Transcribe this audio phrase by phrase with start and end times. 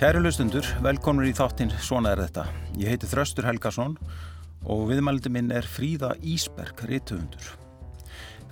[0.00, 2.46] Kæru lustundur, velkomur í þáttinn Svona er þetta.
[2.80, 3.98] Ég heiti Þröstur Helgason
[4.64, 7.50] og viðmælindi minn er Fríða Ísberg, rituhundur.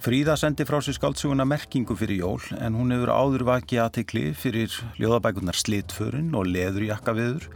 [0.05, 4.77] Fríða sendi frá sér skáldsuguna merkingu fyrir jól en hún hefur áður vakið aðtikli fyrir
[5.01, 7.49] ljóðabækunar Slitförin og Leðurjakkaviður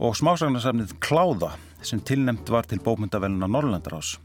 [0.00, 1.52] og smásagnasafnið Kláða
[1.84, 4.16] sem tilnemt var til bókmyndaveluna Norrlandarás.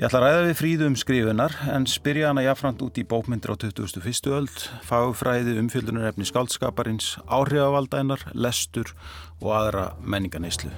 [0.00, 3.52] Ég ætla að ræða við fríðu um skrifunar en spyrja hana jáfnframt út í bókmyndir
[3.52, 4.30] á 2001.
[4.32, 8.94] öld, fagfræði, umfjöldunarefni skáldskaparins, áhrifavaldænar, lestur
[9.42, 10.72] og aðra menninganeyslu.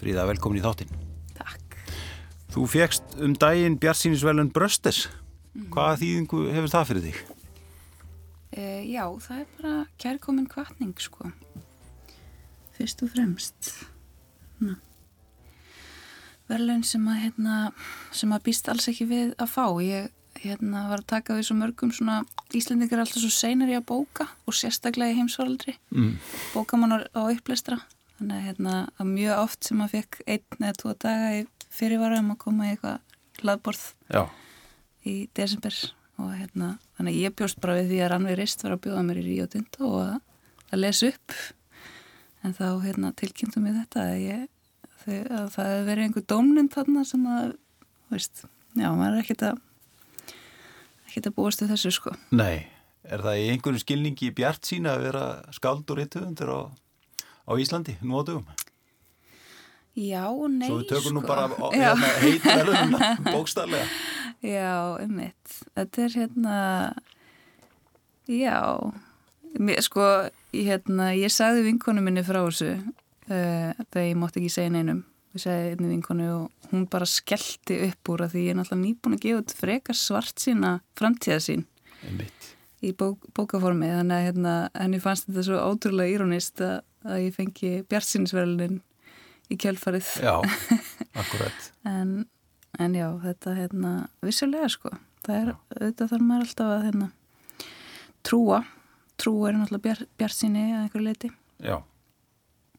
[0.00, 0.96] Fríða, velkomin í þáttinn.
[1.36, 1.76] Takk.
[2.56, 5.10] Þú fegst um daginn Bjartsýnisvelun Bröstes.
[5.76, 7.24] Hvaða þýðingu hefur það fyrir þig?
[8.56, 8.66] E,
[8.96, 11.36] já, það er bara kærkomin kvartning, sko.
[12.76, 13.72] Fyrst og fremst.
[14.60, 14.76] Ná.
[16.46, 17.56] Verðlaun sem að, hérna,
[18.14, 19.64] sem að býst alls ekki við að fá.
[19.82, 20.12] Ég
[20.44, 22.20] hérna, var að taka við svo mörgum svona
[22.54, 25.74] Íslendingar alltaf svo seinar í að bóka og sérstaklega í heimsvaraldri.
[25.90, 26.14] Mm.
[26.52, 27.80] Bóka mann á, uppleistra.
[28.16, 31.42] Þannig að, hérna, að mjög oft sem að fekk einn eða tvo daga í
[31.76, 33.82] fyrirvara um að koma í eitthvað hlaðborð
[34.12, 34.22] Já,
[35.04, 35.76] í desember
[36.22, 39.04] og hérna, þannig að ég bjóst bara við því að Rannvei Rist var að bjóða
[39.04, 40.14] mér í Ríó Tinto og að,
[40.70, 41.36] að lesa upp
[42.44, 44.46] en þá hérna, tilkynntum við þetta að, ég,
[45.06, 47.52] að það hefur verið einhver dómnind þarna sem að
[48.12, 48.44] veist,
[48.76, 49.62] já, maður er ekkert að
[51.08, 52.66] ekkert að búast við þessu sko nei.
[53.06, 56.60] Er það í einhverju skilningi Bjart sína að vera skáld og rituhundur á,
[57.46, 58.46] á Íslandi nú á dögum?
[59.96, 61.28] Já nei Svo við tökum nú sko.
[61.30, 61.92] bara á- Já.
[61.94, 63.86] hérna, heitvelunna bókstarlega.
[64.44, 64.74] Já,
[65.06, 65.54] ummitt.
[65.78, 66.56] Þetta er hérna,
[68.28, 68.58] já,
[69.58, 74.52] mér, sko, ég, hérna, ég sagði vinkonu minni frá þessu uh, þegar ég mátti ekki
[74.52, 75.04] segja neinum.
[75.36, 78.82] Ég sagði einni vinkonu og hún bara skellti upp úr að því ég er náttúrulega
[78.82, 81.66] nýbúin að gefa út frekar svart sína framtíða sín
[82.06, 82.50] Einmitt.
[82.80, 83.90] í bók, bókaformi.
[83.92, 88.80] Þannig að hérna, henni fannst þetta svo ótrúlega írónist að, að ég fengi bjartsinsverðin
[89.52, 90.08] í kjölfarið.
[90.24, 90.34] Já,
[91.20, 91.68] akkurat.
[91.86, 92.16] En,
[92.82, 93.92] en já, þetta hérna,
[94.24, 94.94] vissulega sko,
[95.26, 97.10] það er, auðvitað þarf maður alltaf að hérna,
[98.26, 98.62] trúa,
[99.20, 101.30] trúa er náttúrulega bjar, bjart síni að einhverju leiti.
[101.64, 101.78] Já.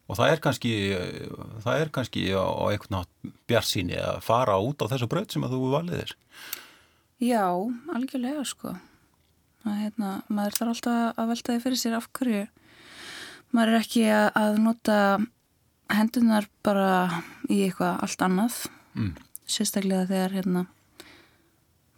[0.08, 0.74] Og það er kannski,
[1.66, 5.34] það er kannski á, á einhvern nátt Bjart síni að fara út á þessu braut
[5.34, 6.14] sem að þú valið þér.
[7.28, 7.44] Já,
[7.96, 8.76] algjörlega sko.
[9.64, 12.46] Það, hérna, maður þarf alltaf að velta því fyrir sér af hverju.
[13.56, 14.98] Maður er ekki að, að nota
[15.92, 16.90] hendunar bara
[17.48, 18.60] í eitthvað allt annað.
[18.96, 19.14] Mm.
[19.48, 20.66] Sérstaklega þegar hérna,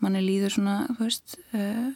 [0.02, 1.90] manni líður svona, þú veist, uh,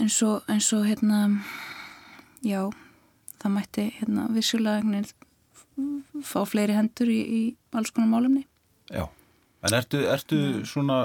[0.00, 1.24] eins og, eins og hérna,
[2.46, 2.66] já,
[3.42, 5.02] það mætti hérna, vissulega
[6.26, 7.42] fá fleiri hendur í, í
[7.76, 8.44] alls konar málumni.
[8.92, 9.06] Já.
[9.62, 10.98] En ertu, ertu svona,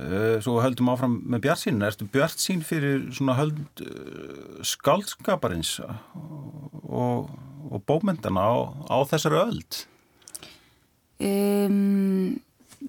[0.00, 5.76] uh, svo höldum áfram með Bjart sín, ertu Bjart sín fyrir svona höld uh, skaldskaparins
[5.84, 7.28] og,
[7.68, 8.54] og bómyndana á,
[8.88, 9.82] á þessari öld?
[11.22, 12.40] Um,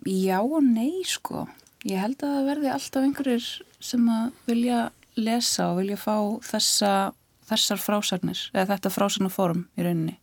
[0.09, 1.43] já og nei sko
[1.87, 3.49] ég held að það verði alltaf einhverjir
[3.83, 4.79] sem að vilja
[5.19, 6.15] lesa og vilja fá
[6.47, 6.93] þessa,
[7.49, 10.17] þessar frásagnir eða þetta frásagnarform í rauninni.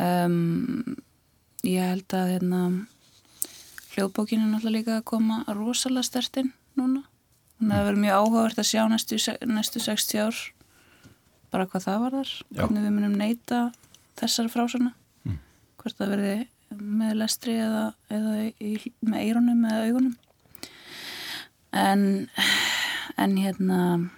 [0.00, 0.96] Um,
[1.66, 2.60] ég held að hérna,
[3.94, 7.04] hljóðbókinu er náttúrulega líka að koma rosalega stertinn núna.
[7.58, 9.18] Þannig að það verður mjög áhugavert að sjá næstu,
[9.50, 10.40] næstu 60 ár
[11.50, 12.32] bara hvað það var þar.
[12.54, 12.62] Já.
[12.62, 13.60] hvernig við munum neyta
[14.20, 14.94] þessar frásagna.
[15.80, 16.32] Hvort það verði
[16.70, 20.16] með lestri eða, eða í, með eirunum eða augunum.
[21.70, 22.02] En
[23.20, 24.10] en hérna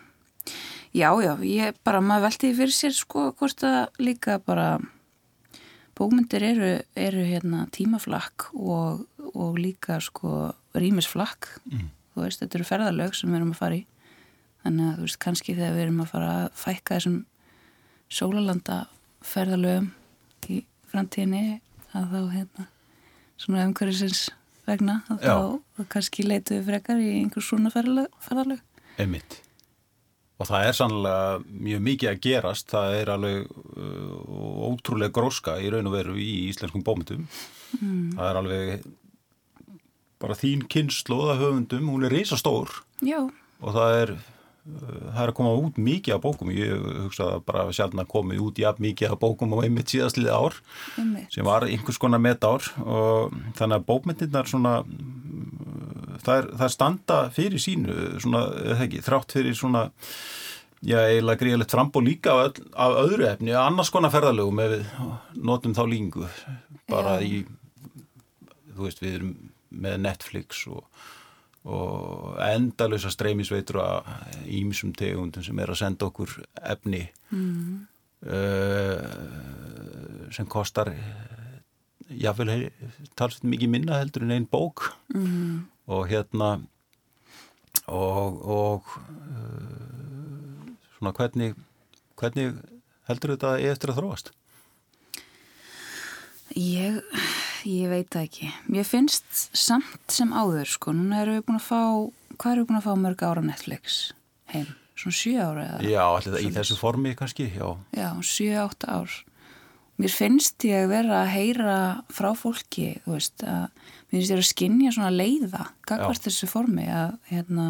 [0.94, 4.76] já, já, ég bara maður velti því fyrir sér sko hvort að líka bara
[5.98, 9.02] bókmyndir eru, eru hérna tímaflakk og,
[9.34, 11.50] og líka sko rýmisflakk.
[11.68, 11.90] Mm.
[12.12, 13.82] þú veist, þetta eru ferðalög sem við erum að fara í.
[14.62, 17.18] Þannig að þú veist, kannski þegar við erum að fara að fækka þessum
[18.12, 18.78] sólalanda
[19.24, 19.90] ferðalögum
[20.52, 20.62] í
[20.92, 21.44] framtíðinni
[21.98, 22.66] að þá hérna
[23.42, 24.26] svona umhverfisins
[24.68, 25.32] vegna að Já.
[25.34, 28.62] þá, kannski leitu við frekar í einhver svona ferðalög.
[29.00, 29.40] Einmitt.
[30.42, 35.70] Og það er sannlega mjög mikið að gerast, það er alveg uh, ótrúlega gróska í
[35.70, 37.28] raun og veru í íslenskum bómyndum.
[37.78, 38.08] Mm.
[38.16, 38.88] Það er alveg
[40.22, 42.70] bara þín kynnslóða höfundum, hún er risastór
[43.02, 44.12] Já, og það er,
[44.62, 46.52] það er að koma út mikið af bókum.
[46.54, 50.58] Ég hugsa að bara sjálfna komið út jafn mikið af bókum á einmitt síðastlið ár
[51.00, 54.76] um sem var einhvers konar metár og þannig að bókmyndirnar svona
[56.22, 58.44] það er, það standa fyrir sínu svona,
[58.78, 59.88] ekki, þrátt fyrir svona
[60.82, 65.74] já, eiginlega gríðalegt frambóð líka af, af öðru efni, annars konar ferðalögum ef við notum
[65.76, 66.28] þá línu
[66.90, 67.26] bara Já.
[67.26, 67.42] í
[68.72, 69.34] þú veist, við erum
[69.72, 70.84] með Netflix og
[71.62, 74.06] og endalösa streymisveitur að
[74.50, 77.86] ímsum tegundum sem er að senda okkur efni mm.
[78.26, 78.98] uh,
[80.34, 80.90] sem kostar
[82.10, 82.70] jáfnvel
[83.14, 85.62] talsveit mikið minna heldur en einn bók mm.
[85.94, 86.50] og hérna
[87.86, 90.66] og, og uh,
[90.98, 91.54] svona hvernig
[92.18, 92.52] hvernig
[93.08, 94.32] heldur þetta eftir að þróast?
[96.52, 96.98] Ég,
[97.68, 98.50] ég veit ekki.
[98.74, 99.26] Ég finnst
[99.56, 100.94] samt sem áður sko.
[100.96, 101.82] Núna erum við búin að fá,
[102.36, 103.98] hvað erum við búin að fá mörg ára Netflix
[104.52, 104.70] heim?
[104.98, 105.90] Svona 7 ára eða?
[105.90, 107.68] Já, alltaf í þessu formi kannski, já.
[107.96, 109.16] Já, 7-8 ár.
[110.02, 111.78] Mér finnst ég að vera að heyra
[112.12, 113.66] frá fólki, þú veist, að
[114.10, 117.66] mér finnst ég að skinja svona leiða, gagvart þessu formi að hérna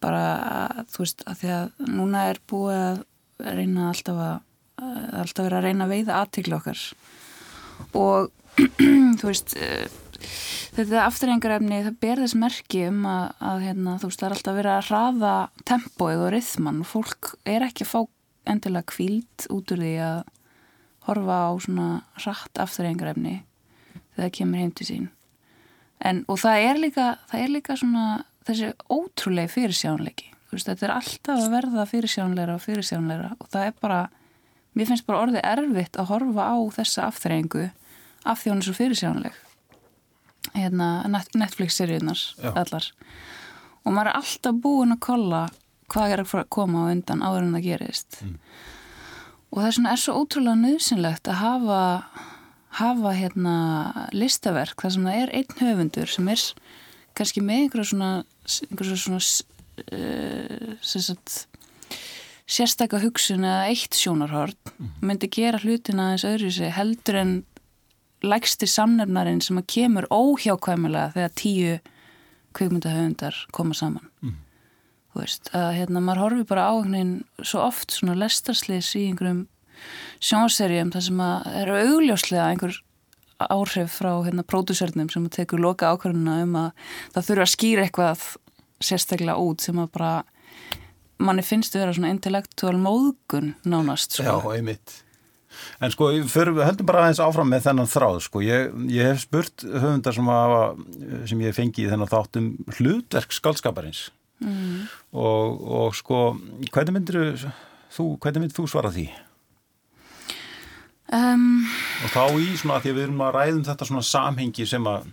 [0.00, 3.02] bara, þú veist, að því að núna er búið að
[3.60, 4.38] reyna alltaf að
[4.80, 6.84] alltaf vera að reyna að veiða aðtikla okkar
[7.96, 8.30] og
[9.20, 9.86] þú veist uh,
[10.76, 14.58] þetta afturrengarefni það ber þess merki um að, að hérna, þú veist það er alltaf
[14.58, 15.34] verið að hraða
[15.70, 18.00] tempóið og rithman og fólk er ekki að fá
[18.50, 20.20] endilega kvíld út úr því að
[21.08, 21.88] horfa á svona
[22.20, 23.36] hratt afturrengarefni
[23.94, 25.08] þegar það kemur heim til sín.
[26.00, 28.04] En, og það er líka það er líka svona
[28.48, 33.76] þessi ótrúlega fyrirsjánleiki veist, þetta er alltaf að verða fyrirsjánleira og fyrirsjánleira og það er
[33.82, 34.00] bara
[34.76, 37.66] mér finnst bara orðið erfitt að horfa á þessa afþreyingu
[38.24, 39.38] af því hún er svo fyrirsjánleg
[40.54, 40.88] hérna
[41.36, 42.20] Netflix-seríunar
[42.54, 42.90] allar
[43.84, 45.44] og maður er alltaf búin að kolla
[45.90, 48.34] hvað er að koma á undan áður en það gerist mm.
[49.50, 51.80] og það er, svona, er svo ótrúlega nöðsynlegt að hafa
[52.78, 53.54] hafa hérna
[54.14, 56.44] listaverk þar sem það er einn höfundur sem er
[57.18, 58.10] kannski með einhverja svona,
[58.68, 59.22] einhverja svona
[59.90, 61.40] uh, sem sagt
[62.50, 64.92] sérstakka hugsun eða eitt sjónarhort mm.
[65.02, 67.34] myndi gera hlutina aðeins öðru sig heldur en
[68.22, 71.78] lægsti samnefnarinn sem að kemur óhjákvæmulega þegar tíu
[72.56, 74.36] kveikmyndahöfundar koma saman mm.
[75.12, 79.46] þú veist, að hérna maður horfi bara á hennin svo oft svona lestarslis í einhverjum
[80.20, 82.80] sjónserjum þar sem að eru augljóslega einhver
[83.40, 86.72] áhrif frá hérna pródusörnum sem að tekur loka ákvörðuna um að
[87.14, 88.26] það þurfa að skýra eitthvað
[88.80, 90.12] sérstaklega út sem að bara
[91.20, 94.26] manni finnst að vera svona intellektuál móðgun nánast sko.
[94.26, 95.00] Já, einmitt
[95.80, 99.64] En sko, fyrir, höldum bara aðeins áfram með þennan þráð sko, ég, ég hef spurt
[99.64, 100.62] höfundar sem, hafa,
[101.30, 104.02] sem ég fengi í þennan þáttum hlutverk skaldskaparins
[104.44, 104.82] mm.
[105.16, 106.18] og, og sko
[106.68, 107.20] hvernig myndir
[107.94, 109.06] þú, hvernig myndir þú svara því?
[111.10, 111.64] Um,
[112.04, 114.84] og þá í svona að því að við erum að ræðum þetta svona samhengi sem
[114.86, 115.08] að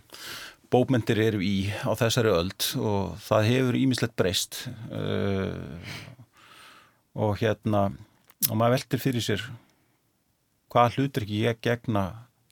[0.74, 4.60] bókmyndir eru í á þessari öld og það hefur ímislegt breyst
[4.92, 5.96] uh,
[7.16, 7.88] og hérna
[8.52, 9.48] og maður veldir fyrir sér
[10.72, 12.06] hvað hlutur ekki ég gegna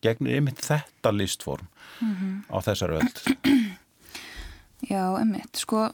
[0.04, 1.68] gegnir einmitt þetta listform
[2.02, 2.36] mm -hmm.
[2.52, 3.18] á þessari öld
[4.92, 5.90] Já, einmitt sko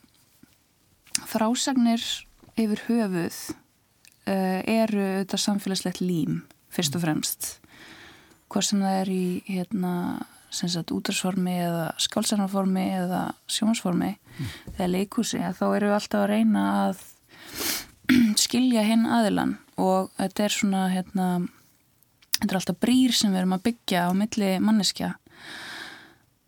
[1.27, 2.01] frásagnir
[2.57, 3.38] yfir höfuð
[4.27, 7.62] uh, eru þetta samfélagslegt lím fyrst og fremst
[8.51, 9.94] hvað sem það er í hérna
[10.91, 14.50] útarsformi eða skálsarnaformi eða sjónsformi mm.
[14.75, 17.03] eða leikúsi þá eru við alltaf að reyna að
[18.43, 21.27] skilja hinn aðilan og þetta er svona hérna,
[22.41, 25.13] þetta er alltaf brýr sem við erum að byggja á milli manneskja.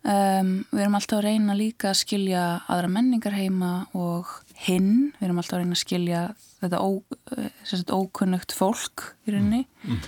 [0.03, 4.33] Um, við erum alltaf að reyna líka að skilja aðra menningar heima og
[4.65, 6.23] hinn, við erum alltaf að reyna að skilja
[6.59, 6.89] þetta ó,
[7.37, 9.63] eh, ókunnugt fólk í rauninni.
[9.87, 10.03] Mm.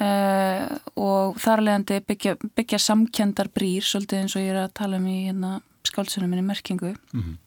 [0.00, 0.66] Uh,
[1.00, 5.08] og þar leðandi byggja, byggja samkjandar brýr svolítið eins og ég er að tala um
[5.08, 6.94] í hérna, skálsunum minni merkingu.
[7.16, 7.38] Mm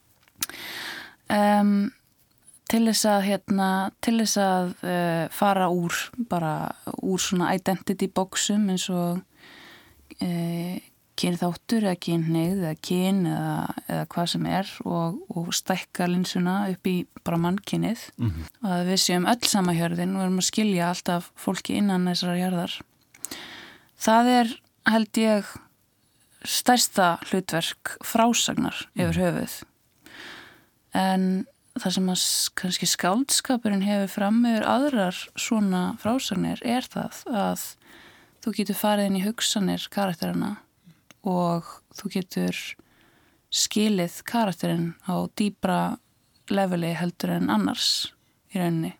[1.29, 1.91] um,
[2.71, 3.69] til þess að hérna,
[4.03, 6.53] til þess að uh, fara úr bara
[7.01, 9.21] úr svona identity boxum eins og
[10.23, 10.75] uh,
[11.19, 16.89] kynþáttur eða kynneið eða kyn eða, eða hvað sem er og, og stækka linsuna upp
[16.89, 18.47] í bara mannkynnið mm -hmm.
[18.63, 22.79] og að við séum öll samahjörðin og erum að skilja alltaf fólki innan þessara hjörðar
[23.97, 24.55] það er
[24.89, 25.53] held ég
[26.43, 29.23] stærsta hlutverk frásagnar yfir mhm.
[29.23, 29.63] höfuð
[30.93, 31.45] en
[31.79, 32.23] það sem að
[32.59, 37.65] kannski skáldskapurinn hefur fram yfir aðrar svona frásagnir er það að
[38.43, 40.57] þú getur farið inn í hugsanir karakterina
[41.25, 42.59] og þú getur
[43.53, 45.79] skilið karakterinn á dýbra
[46.53, 48.13] leveli heldur en annars
[48.53, 48.93] í rauninni.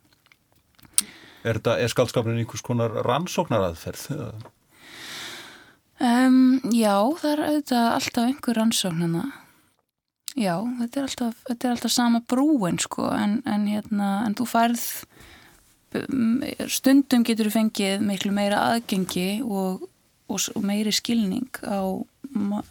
[1.44, 4.06] Er, er skaldskapurinn einhvers konar rannsóknaraðferð?
[6.00, 9.25] Um, já, það er auðvitað alltaf einhver rannsóknina.
[10.35, 14.47] Já, þetta er alltaf, þetta er alltaf sama brúin sko en, en, hérna, en þú
[14.49, 14.85] færð
[16.73, 19.83] stundum getur þú fengið miklu meira aðgengi og,
[20.25, 22.01] og, og meiri skilning á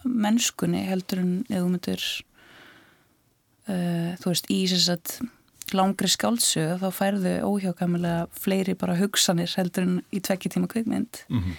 [0.02, 2.06] mennskunni heldur en eða þú myndir
[3.70, 5.14] uh, þú veist, í þess að
[5.72, 11.38] langri skáldsög þá færðu óhjákamilega fleiri bara hugsanir heldur en í tvekki tíma kvikmynd Mm
[11.38, 11.54] -hmm.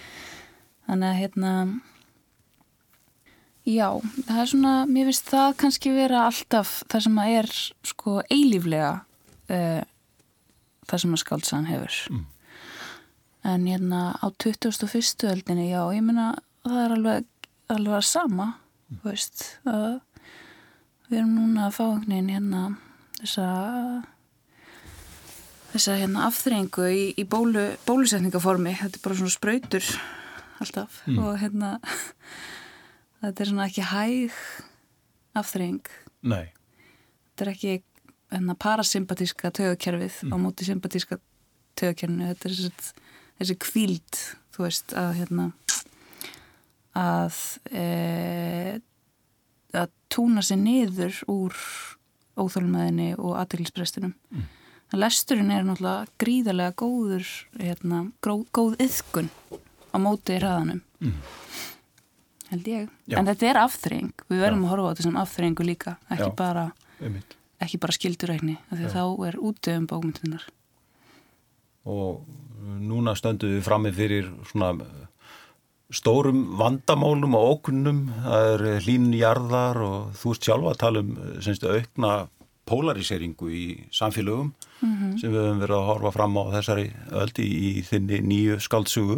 [0.87, 1.53] þannig að hérna
[3.65, 3.87] já,
[4.27, 7.49] það er svona mér finnst það kannski vera alltaf það sem að er
[7.93, 8.91] sko eilíflega
[9.49, 9.81] uh,
[10.89, 12.25] það sem að skáldsagan hefur Mm.
[13.43, 15.27] en hérna á 21.
[15.31, 16.31] öldinni já, ég meina
[16.63, 17.25] það er alveg
[17.73, 18.49] alveg að sama
[18.93, 19.99] þú veist að
[21.09, 22.61] við erum núna að fá einhvern veginn hérna
[23.19, 23.47] þessa
[25.73, 29.87] þessa hérna afþrengu í, í bólu, bólusetningaformi þetta er bara svona sprautur
[30.63, 31.17] alltaf Mm.
[31.19, 31.71] og hérna
[33.23, 34.37] þetta er svona ekki hæg
[35.39, 35.89] afþreng
[36.23, 36.45] Nei,
[37.31, 37.73] þetta er ekki
[38.33, 41.19] hérna, parasympatíska tögakerfið á móti sympatíska
[41.79, 42.93] tögakerfinu þetta er þessi,
[43.41, 44.21] þessi kvíld
[44.53, 45.49] þú veist að hérna
[46.93, 47.37] að
[47.73, 47.85] e,
[49.73, 51.57] að túna sig niður úr
[52.37, 54.45] óþólmaðinni og aðteglisbrestinum Mm.
[54.93, 59.29] lesturinn er náttúrulega gríðarlega góður hérna, góð, góð yðkun
[59.89, 60.81] á móti hraðanum.
[61.01, 61.15] Mm.
[62.53, 63.19] Held ég Já.
[63.19, 66.35] en þetta er afþreying, við verðum að horfa á þetta sem afþreyingu líka, ekki Já.
[66.39, 66.67] bara
[67.79, 68.89] bara skildurækni Já.
[68.93, 70.47] þá er útöðum bókmyndunar
[71.83, 72.23] Og
[72.79, 75.07] núna stöndum við frammi fyrir svona eh,
[75.93, 78.05] stórum vandamálum og ókunnum.
[78.23, 82.13] Það er hlínjarðar og þú ert sjálfa að tala um semst, aukna
[82.63, 84.53] polariseringu í samfélögum
[85.19, 89.17] sem við höfum verið að horfa fram á þessari öldi í þinni nýju skaldsugu.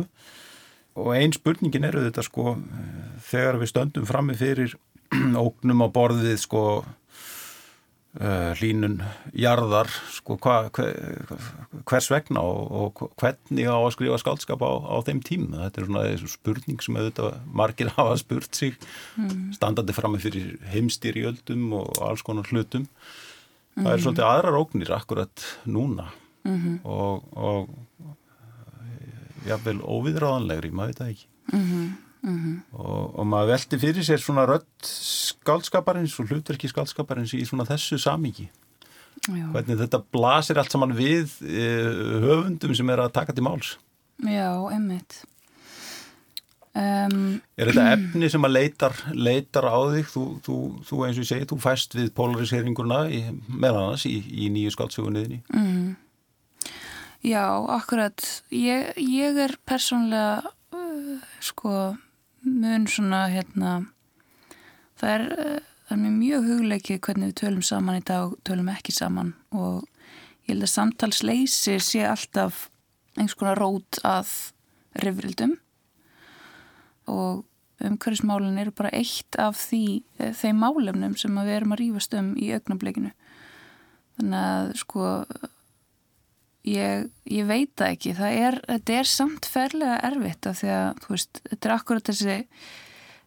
[0.95, 4.77] Og ein spurningin er auðvitað sko eh, þegar við stöndum frammi fyrir
[5.45, 6.63] óknum á borðið sko
[8.19, 8.97] uh, hlínun
[9.37, 10.95] jarðar sko, hva, hver,
[11.87, 15.89] hvers vegna og, og hvernig á að skrifa skaldskap á, á þeim tíma þetta er
[15.89, 18.77] svona spurning sem auðvitað margir hafa spurt sig
[19.55, 22.87] standandi frammi fyrir heimstýrjöldum og alls konar hlutum.
[23.75, 26.11] Það er svolítið aðrar óknir akkurat núna.
[26.45, 26.73] Mhm.
[26.85, 27.69] og, og
[29.45, 31.29] jáfnvel óviðráðanlegri, maður veit það ekki.
[31.53, 31.93] Mhm,
[32.73, 37.99] og, og maður velti fyrir sér svona rödd skaldskaparins og hlutverki skaldskaparins í svona þessu
[38.01, 38.47] samingi
[39.29, 39.45] já.
[39.53, 41.69] hvernig þetta blasir allt saman við e,
[42.25, 43.75] höfundum sem er að taka til máls.
[44.25, 45.21] Já, einmitt.
[46.75, 50.09] Um, er þetta efni sem að leitar, leitar á þig?
[50.11, 54.17] Þú, þú, þú eins og ég segi, þú fæst við polariseringuna í, með annars í,
[54.27, 55.93] í nýju skaldsugunniðinni mm.
[57.25, 58.21] Já, akkurat.
[58.53, 61.95] Ég, ég er persónlega uh, sko
[62.45, 63.79] mun svona hérna
[64.99, 68.37] það er, uh, það er mér mjög hugleikið hvernig við tölum saman í dag og
[68.47, 69.33] tölum ekki saman.
[69.55, 69.83] Og
[70.45, 72.67] ég held að samtalsleysi sé alltaf
[73.15, 74.31] einhvers konar rót að
[75.01, 75.57] rifrildum.
[77.11, 77.43] Og
[77.85, 82.35] umhverfismálinn eru bara eitt af því, eh, þeim málefnum sem við erum að rífast um
[82.39, 83.11] í augnablikinu.
[84.15, 85.09] Þannig að sko
[86.69, 88.15] ég, ég veit það ekki.
[88.17, 92.39] Það er, þetta er samt ferlega erfitt af því að, veist, þetta er akkurat þessi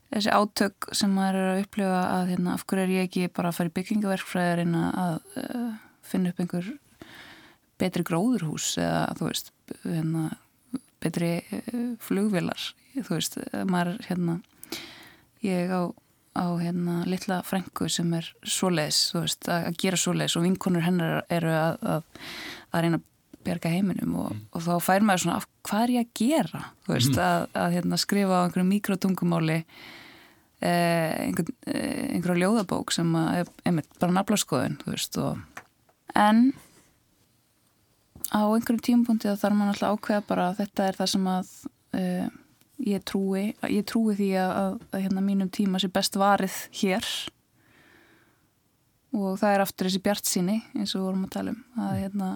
[0.08, 3.50] þessi átök sem maður er að upplifa að hérna, af hverju er ég ekki bara
[3.50, 5.72] að fara í byggingaverkfræðarinn að uh,
[6.08, 6.70] finna upp einhver
[7.78, 9.52] betri gróðurhús eða þú veist
[9.84, 10.24] hérna,
[11.04, 13.36] betri uh, flugvilar þú veist,
[13.68, 14.38] maður hérna
[15.44, 15.92] ég á,
[16.40, 21.20] á hérna litla frængu sem er svoleiðis þú veist, að gera svoleiðis og vinkonur hennar
[21.28, 22.26] eru að, að,
[22.72, 23.06] að reyna að
[23.48, 26.62] bjarga heiminum og, og þá fær maður svona af hvað er ég að gera?
[26.88, 33.50] Veist, að, að hérna, skrifa á einhverju mikrotungumáli eh, einhver, eh, einhverju ljóðabók sem er
[33.68, 34.78] einmitt, bara naflaskoðun
[36.18, 36.50] en
[38.32, 41.52] á einhverjum tímapunkti þá þarf maður alltaf ákveða bara að þetta er það sem að
[41.98, 42.28] uh,
[42.88, 47.08] ég trúi ég trúi því að, að, að hérna, mínum tíma sé best varið hér.
[49.16, 51.94] Og það er aftur þessi bjart síni eins og við vorum að tala um að
[52.02, 52.30] hérna,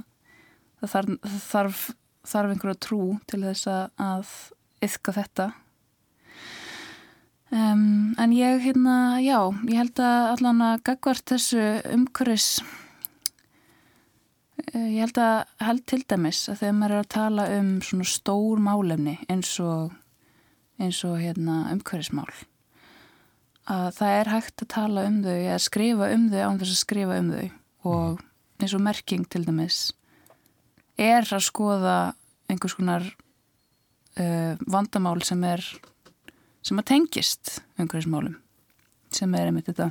[0.83, 1.83] það þarf, þarf,
[2.35, 4.37] þarf einhverja trú til þess að
[4.83, 5.49] yfka þetta.
[7.53, 12.63] Um, en ég hérna, já, ég held að allan að gagvart þessu umhverfis
[14.73, 18.09] Eh, Ég held að held til dæmis að þegar maður er að tala um svona
[18.09, 19.93] stór málefni eins og,
[20.81, 22.31] eins og hérna, umhverfismál
[23.73, 26.81] að það er hægt að tala um þau eða skrifa um þau án þess að
[26.81, 28.23] skrifa um þau og
[28.63, 29.81] eins og merking til dæmis
[31.01, 31.97] er að skoða
[32.51, 33.07] einhvers konar
[34.19, 35.65] uh, vandamál sem er
[36.63, 38.37] sem að tengist umhverfismálum
[39.13, 39.91] sem er einmitt þetta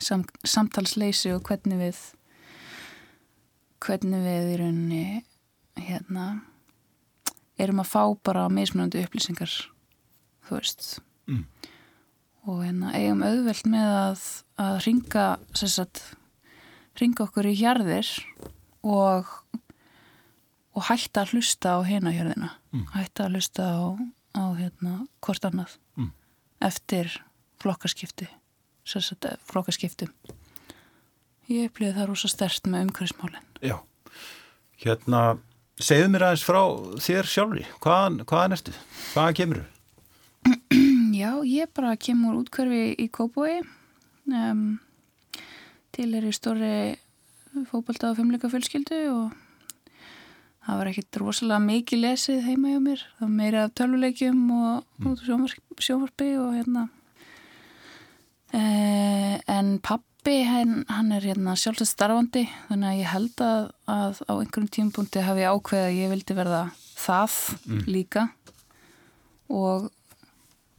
[0.00, 2.00] sam, samtalsleysi og hvernig við
[3.80, 5.04] hvernig við í rauninni
[5.80, 6.24] hérna
[7.60, 9.52] erum að fá bara mismunandi upplýsingar
[10.48, 10.90] þú veist
[11.30, 11.44] Mm.
[12.48, 14.22] og hérna eigum auðvelt með að,
[14.58, 16.00] að ringa sagt,
[16.98, 18.08] ringa okkur í hjarðir
[18.82, 19.28] og,
[20.80, 22.86] og hætta að hlusta á hina hjörðina Mm.
[22.94, 23.82] hætta að hlusta á,
[24.38, 26.10] á hérna, hvort annað Mm.
[26.62, 27.10] eftir
[27.60, 28.28] flokkaskipti
[28.86, 30.08] sérsagt flokkaskiptum
[31.50, 33.76] ég upplýði það rosa stert með umhverfismálin Já.
[34.80, 35.38] Hérna,
[35.80, 36.60] segðu mér aðeins frá
[37.04, 37.66] þér sjálfri.
[37.84, 38.72] Hvaðan, hvaðan ertu?
[39.12, 39.66] Hvaðan kemur þú?
[41.20, 43.60] Já, ég bara kemur útkverfi í Kópói
[44.32, 44.80] um,
[45.92, 46.96] til er í stóri
[47.68, 49.36] fókbalta og fimmleika fjölskyldu og
[50.66, 53.04] það var ekkit rosalega mikið lesið heima hjá mér.
[53.16, 55.46] Það var meira af tölvuleikjum og mm.
[55.80, 56.86] sjónvarpi og hérna.
[58.56, 64.20] Eh, en pappi hann, hann er hérna sjálfsagt starfandi þannig að ég held að, að
[64.26, 66.62] á einhverjum tímpunkti hafi ég ákveðið að ég vildi verða
[66.98, 67.38] það
[67.86, 68.28] líka.
[69.50, 69.88] Og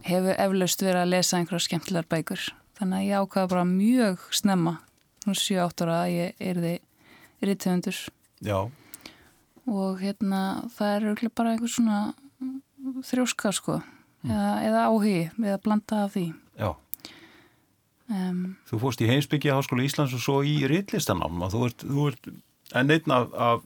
[0.07, 2.47] hefur eflaust verið að lesa einhverja skemmtilegar bækur.
[2.79, 4.77] Þannig að ég ákvaða bara mjög snemma
[5.27, 6.77] nú 7-8 ára að ég erði
[7.41, 7.97] rítöfundur
[8.41, 8.57] Já.
[9.69, 10.41] Og hérna
[10.75, 11.99] það er auðvitað bara einhver svona
[13.05, 13.79] þrjóska sko
[14.25, 15.19] eða, eða áhugi
[15.51, 16.25] að blanda af því
[16.57, 16.71] Já.
[18.09, 22.07] um, Þú fórst í heimsbyggja Háskóla Íslands og svo í rittlistanám og þú ert, þú
[22.11, 22.31] ert
[22.81, 23.65] enn einn af, af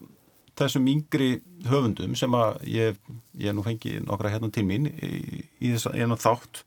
[0.56, 1.30] þessum yngri
[1.68, 3.00] höfundum sem að ég,
[3.40, 6.62] ég nú fengi nokkra hérna til mín í, í þess að einu þátt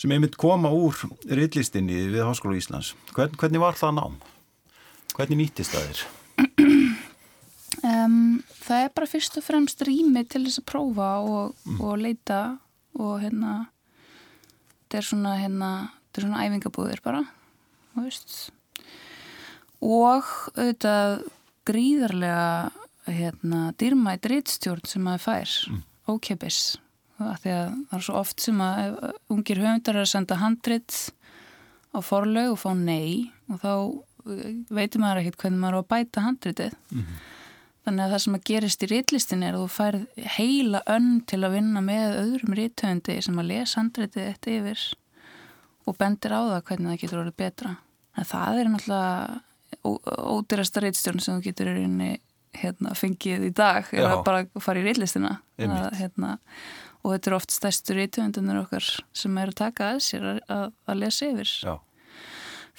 [0.00, 0.96] sem einmitt koma úr
[1.28, 2.94] rittlistinni við Háskóla Íslands.
[3.12, 4.14] Hvern, hvernig var það nám?
[5.12, 6.04] Hvernig nýttist það þér?
[7.84, 12.40] um, það er bara fyrst og fremst rými til þess að prófa og, og leita
[13.00, 13.54] og hérna
[14.84, 17.24] þetta er svona hérna þetta er svona æfingabúðir bara
[19.80, 21.20] og auðvitað
[21.68, 22.70] gríðarlega
[23.10, 25.56] hérna dýrmætt rítstjórn sem maður fær.
[25.70, 25.82] Mm.
[26.10, 26.60] ókeppis
[27.20, 30.38] af því að það er svo oft sem að ef ungir höfundar er að senda
[30.40, 30.94] handrit
[31.92, 33.30] á forlög og fá nei.
[33.50, 36.76] Og þá uh, veitum maður ekkert hvernig maður á að bæta handritið
[37.86, 41.40] þannig að það sem að gerist í rítlistin er að þú færð heila önn til
[41.42, 44.82] að vinna með öðrum rítöfundi sem að lesa handritið eitt yfir
[45.88, 47.76] og bendir á það hvernig það getur orðið betra.
[48.18, 49.40] En það er náttúrulega
[49.80, 52.12] ódýrasta rítstjórn sem þú getur í
[52.58, 56.32] hérna, fengið í dag er að bara fara í rítlistina að, hérna,
[57.04, 60.96] og þetta er oft stærstu rítöfundunir okkar sem eru að taka að sér að, að,
[60.98, 61.52] lesa yfir.
[61.62, 61.74] Já.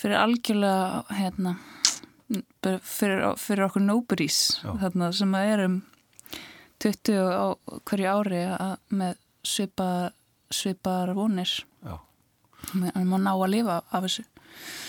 [0.01, 1.55] fyrir algjörlega hérna,
[2.63, 4.71] fyrir, fyrir okkur nobodies Já.
[4.85, 5.79] þarna, sem að erum
[6.81, 7.45] 20 á
[7.89, 9.89] hverju ári að, með svipa,
[10.53, 11.53] svipar vonir
[12.71, 14.27] en maður ná að lifa af þessu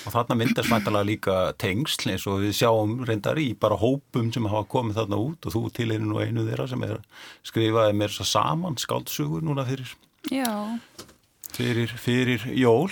[0.02, 4.48] Og þarna myndast mæntalega líka tengsl eins og við sjáum reyndar í bara hópum sem
[4.50, 6.98] hafa komið þarna út og þú til einu nú einu þeirra sem er
[7.46, 9.94] skrifaði mér saman skáldsögur núna fyrir,
[11.54, 12.90] fyrir, fyrir jól.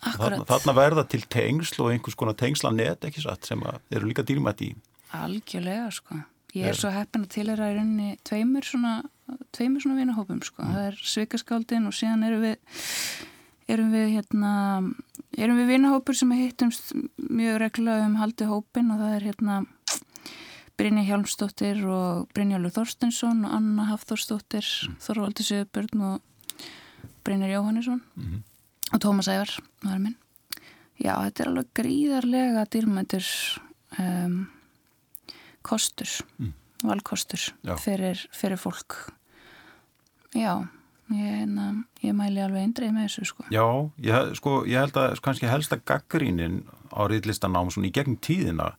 [0.00, 3.60] Þarna, þarna verða til tengsl og einhvers konar tengslanet ekki satt sem
[3.90, 4.74] eru líka dýrmætt í.
[5.12, 6.22] algjörlega sko
[6.54, 9.04] Ég er Er- svo heppin að tilhera í rauninni tveimur svona,
[9.54, 10.64] tveimur svona vinahópum sko.
[10.66, 12.56] Það er svikaskáldin og síðan erum við
[13.70, 14.94] erum við hérna
[15.38, 16.90] erum við vinahópur sem hittumst
[17.22, 19.60] mjög reglulega um haldi hópin og það er hérna
[20.80, 24.66] Brynja Hjálmsdóttir og Brynjálfur Þorstensson og Anna Hafþórsdóttir
[25.04, 26.20] Þorvaldi Söðbjörn og
[27.22, 28.42] Brynjar Jóhannesson Mhm.
[28.92, 29.52] Og Tómas Ævar
[29.90, 30.16] er minn
[31.00, 33.28] Já, þetta er alveg gríðarlega dýrmættur
[33.98, 34.40] um,
[35.66, 36.08] kostur
[36.40, 36.52] Mm.
[36.88, 37.42] valkostur
[37.82, 38.94] fyrir, fyrir fólk
[40.32, 40.54] Já,
[41.12, 41.66] ég, hérna,
[42.04, 43.64] ég mæli alveg eindreið með þessu sko Já,
[44.06, 48.70] ég, sko, ég held að kannski helsta gaggrínin á riðlistanám í gegn tíðina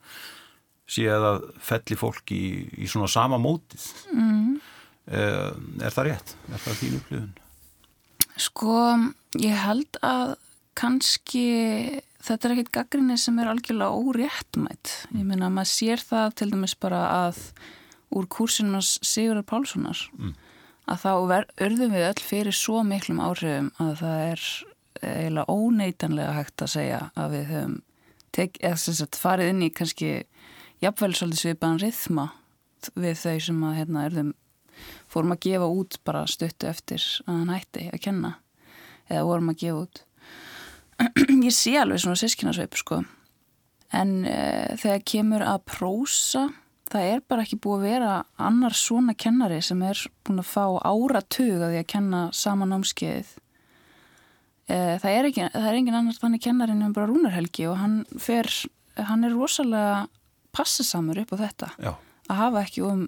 [0.91, 2.41] sé að felli fólk í,
[2.84, 3.86] í svona sama mótið.
[4.12, 4.60] mm.
[5.12, 5.52] Eh,
[5.86, 6.34] Er það rétt?
[6.52, 7.30] Er það þín upplifun?
[8.41, 8.77] Sko,
[9.41, 10.36] ég held að
[10.77, 11.45] kannski
[12.21, 14.93] þetta er ekkit gaggrinni sem er algjörlega óréttmætt.
[15.13, 17.41] Ég meina, maður sér það til dæmis bara að
[18.12, 20.34] úr kúrsinum hans Sigurðar Pálssonar Mm.
[20.88, 24.41] að þá ver, urðum við öll fyrir svo miklum áhrifum að það er
[25.01, 27.77] eiginlega óneitanlega hægt að segja að við höfum
[28.32, 30.12] tek, eða, sem sagt, farið inn í kannski
[30.82, 32.27] jafnvel svolítið svipaðan rithma
[32.95, 34.34] við þau sem að hérna, urðum
[35.12, 38.32] fórum að gefa út bara stuttu eftir að hann hætti að kenna
[39.12, 40.04] eða vorum að gefa út.
[41.47, 43.02] Ég sé alveg svona sískinasveip sko.
[43.91, 44.39] En e,
[44.80, 46.47] þegar kemur að prósa
[46.91, 50.65] það er bara ekki búið að vera annar svona kennari sem er búin að fá
[50.88, 53.32] áratug að því að kenna sama námskeiðið
[54.67, 58.02] e, það, er ekki, það er engin annar þannig kennarin en bara Rúnarhelgi og hann
[58.19, 58.52] fer
[59.00, 60.06] hann er rosalega
[60.56, 61.69] passasamur upp á þetta.
[61.80, 61.93] Já.
[62.29, 63.07] Að hafa ekki um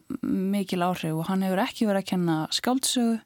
[0.54, 3.20] mikil áhrif og hann hefur ekki verið að kenna skáldsögu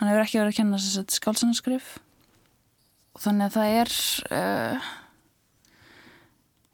[0.00, 0.82] hann hefur ekki verið að kenna
[1.18, 1.94] skáldsanarskrif
[3.14, 3.96] og þannig að það er
[4.34, 4.92] uh,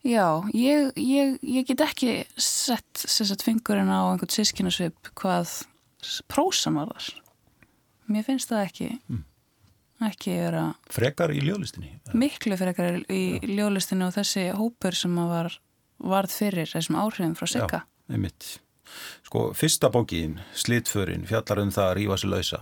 [0.00, 5.50] Já, ég, ég, ég get ekki sett sett fingurinn á einhvern sískinasvip hvað
[6.30, 7.10] prósan var þar.
[8.10, 9.20] Mér finnst það ekki, mm.
[10.08, 10.62] ekki vera...
[10.90, 11.92] Frekar í ljóðlistinni?
[12.16, 15.52] Miklu frekar í ljóðlistinni og þessi hópur sem var
[16.00, 17.82] varð fyrir þessum áhrifum frá Sigga.
[18.10, 18.58] Einmitt.
[19.26, 22.60] Sko, fyrsta bókin, Slitförin, fjallar um það að rífa sér lausa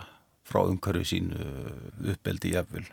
[0.49, 1.49] frá umhverju sínu
[2.13, 2.87] uppeldi jafnvel,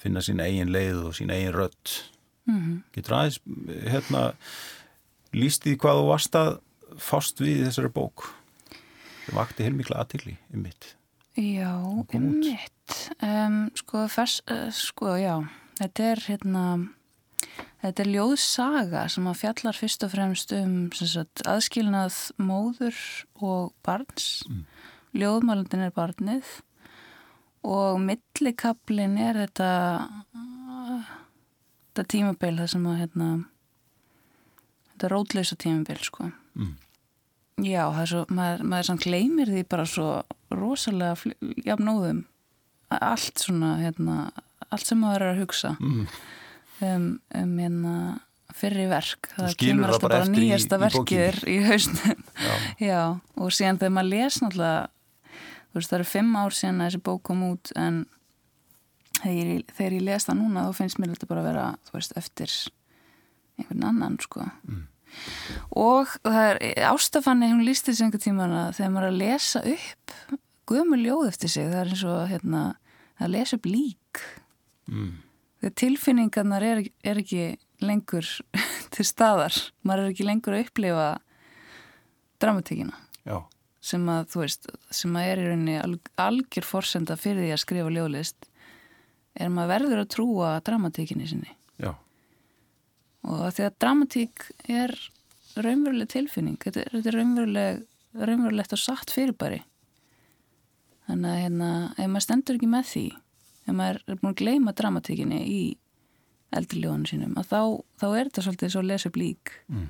[0.00, 1.98] finna sín eigin leið og sín eigin rött.
[2.48, 2.78] Mm -hmm.
[2.94, 3.40] Getur aðeins,
[3.92, 4.22] hérna,
[5.32, 6.58] líst því hvað þú varst að
[6.98, 8.34] fást við þessari bók?
[9.26, 10.96] Það vakti heilmikla aðtilli um mitt.
[11.36, 11.72] Já,
[12.14, 13.12] um mitt.
[13.22, 16.88] Um, sko, fers, uh, sko, já, þetta er hérna
[17.82, 22.98] Þetta er ljóðsaga sem að fjallar fyrst og fremst um sagt, aðskilnað móður
[23.42, 24.44] og barns.
[24.46, 24.60] Mm.
[25.18, 26.52] Ljóðmálundin er barnið
[27.66, 29.70] og millikablin er þetta,
[31.90, 33.30] þetta tímabeil það sem að hérna,
[34.92, 36.28] þetta rótleysa tímabeil sko.
[36.54, 36.76] Mm.
[37.66, 40.06] Já, það er svo, maður, maður sann gleymir því bara svo
[40.54, 41.34] rosalega
[41.66, 42.22] jafnóðum
[42.92, 44.20] allt svona, hérna,
[44.70, 45.74] allt sem maður er að hugsa.
[45.82, 46.06] Mm
[46.86, 47.96] um, um hérna
[48.56, 52.24] fyrri verk, það kemur alltaf bara, bara nýjasta verkið í, í hausnum.
[52.36, 52.52] Já.
[52.90, 53.00] Já,
[53.38, 54.82] og síðan þegar maður les náttúrulega,
[55.72, 57.98] þú veist það eru fimm ár síðan að þessi bók kom út en
[59.22, 61.96] þegar ég, þegar ég les það núna þá finnst mér þetta bara að vera þú
[61.96, 62.56] veist, eftir
[63.60, 64.46] einhvern annan sko.
[64.68, 64.86] Mm.
[65.76, 70.16] og það er ástafanni, hún lísti þessi einhver tíma þegar maður er að lesa upp
[70.68, 72.62] guðmur ljóð eftir sig, það er eins og hérna,
[73.20, 74.24] að lesa upp lík.
[74.88, 75.12] Mm
[75.62, 77.44] þegar tilfinningarnar er, er ekki
[77.82, 78.26] lengur
[78.94, 79.54] til staðar
[79.86, 81.06] maður er ekki lengur að upplifa
[82.42, 83.38] dramatíkina Já.
[83.82, 87.94] sem að þú veist, sem að er í rauninni algjör forsenda fyrir því að skrifa
[87.94, 88.48] ljóðlist
[89.38, 91.94] er maður verður að trúa dramatíkinni sinni Já.
[93.22, 94.96] og því að dramatík er
[95.54, 97.84] raunveruleg tilfinning þetta er, er raunveruleg
[98.18, 99.62] raunverulegt og satt fyrirbæri
[101.06, 103.06] þannig að hérna, ef maður stendur ekki með því
[103.66, 105.62] ef maður er búin að gleima dramatíkinni í
[106.52, 107.60] eldri ljónu sínum að þá,
[108.02, 109.54] þá er þetta svolítið svo lesa upp lík.
[109.72, 109.88] Mm.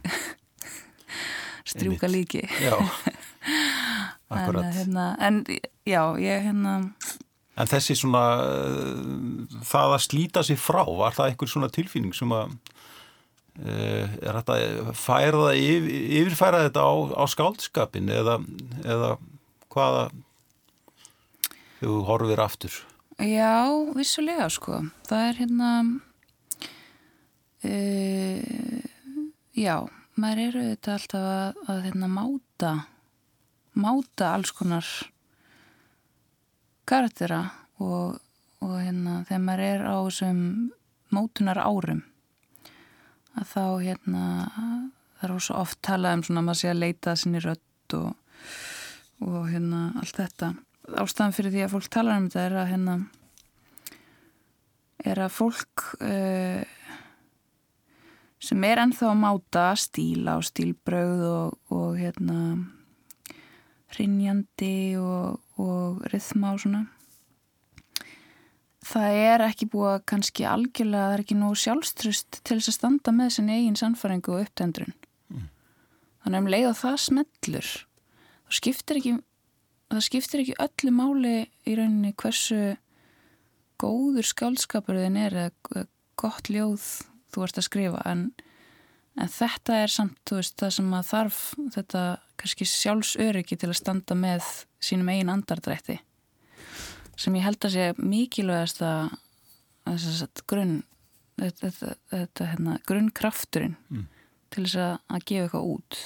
[1.73, 2.45] strjúka líki.
[2.63, 2.77] Já,
[4.35, 4.65] akkurat.
[4.65, 5.45] en, hérna, en
[5.85, 6.79] já, ég hérna
[7.53, 12.31] En þessi svona uh, það að slíta sér frá var það einhver svona tilfinning sem
[12.33, 12.55] að
[13.61, 14.57] uh, er þetta
[15.53, 15.91] yfir,
[16.23, 18.39] yfirfæra þetta á, á skáldskapin eða,
[18.87, 19.11] eða
[19.73, 20.07] hvaða
[21.83, 22.81] þú horfir aftur
[23.20, 24.79] Já, vissulega sko.
[25.05, 25.70] Það er hérna,
[27.68, 28.85] uh,
[29.53, 29.77] já,
[30.16, 32.72] maður eru þetta alltaf að, að hérna, máta,
[33.77, 34.88] máta alls konar
[36.88, 37.42] karaktera
[37.83, 38.16] og,
[38.64, 40.42] og hérna, þegar maður er á þessum
[41.12, 42.03] mótunar árum,
[43.37, 44.27] að þá hérna,
[45.20, 48.12] það er svo oft talað um svona að maður sé að leita sinni rött og,
[49.20, 50.55] og hérna allt þetta
[51.00, 52.96] ástæðan fyrir því að fólk talar um þetta er að hérna
[55.02, 56.62] er að fólk uh,
[58.42, 62.38] sem er ennþá að máta stíla og stílbröð og, og hérna
[63.96, 66.83] rinjandi og, og rithma og svona
[68.83, 72.78] það er ekki búið að kannski algjörlega, það er ekki nú sjálfstrust til þess að
[72.78, 74.94] standa með sinni eigin sannfæringu og upptendrun
[75.31, 75.44] mm.
[76.24, 77.70] þannig að um leið og það smellur
[78.42, 79.14] þá skiptir ekki
[79.96, 81.35] það skiptir ekki öllu máli
[81.68, 82.76] í rauninni hversu
[83.83, 85.87] góður skálskapurðin er eða
[86.20, 86.85] gott ljóð
[87.33, 88.26] þú ert að skrifa en,
[89.18, 91.42] en þetta er samt veist, það sem að þarf
[91.74, 92.05] þetta
[92.40, 94.46] kannski sjálfsöryggi til að standa með
[94.83, 95.98] sínum eigin andardrætti
[97.18, 99.12] sem ég held að sé mikilvægast að,
[99.88, 100.81] að, að grunn
[101.38, 104.09] þetta, þetta, þetta hérna, grunnkrafturinn mm.
[104.52, 106.02] til þess að gefa eitthvað út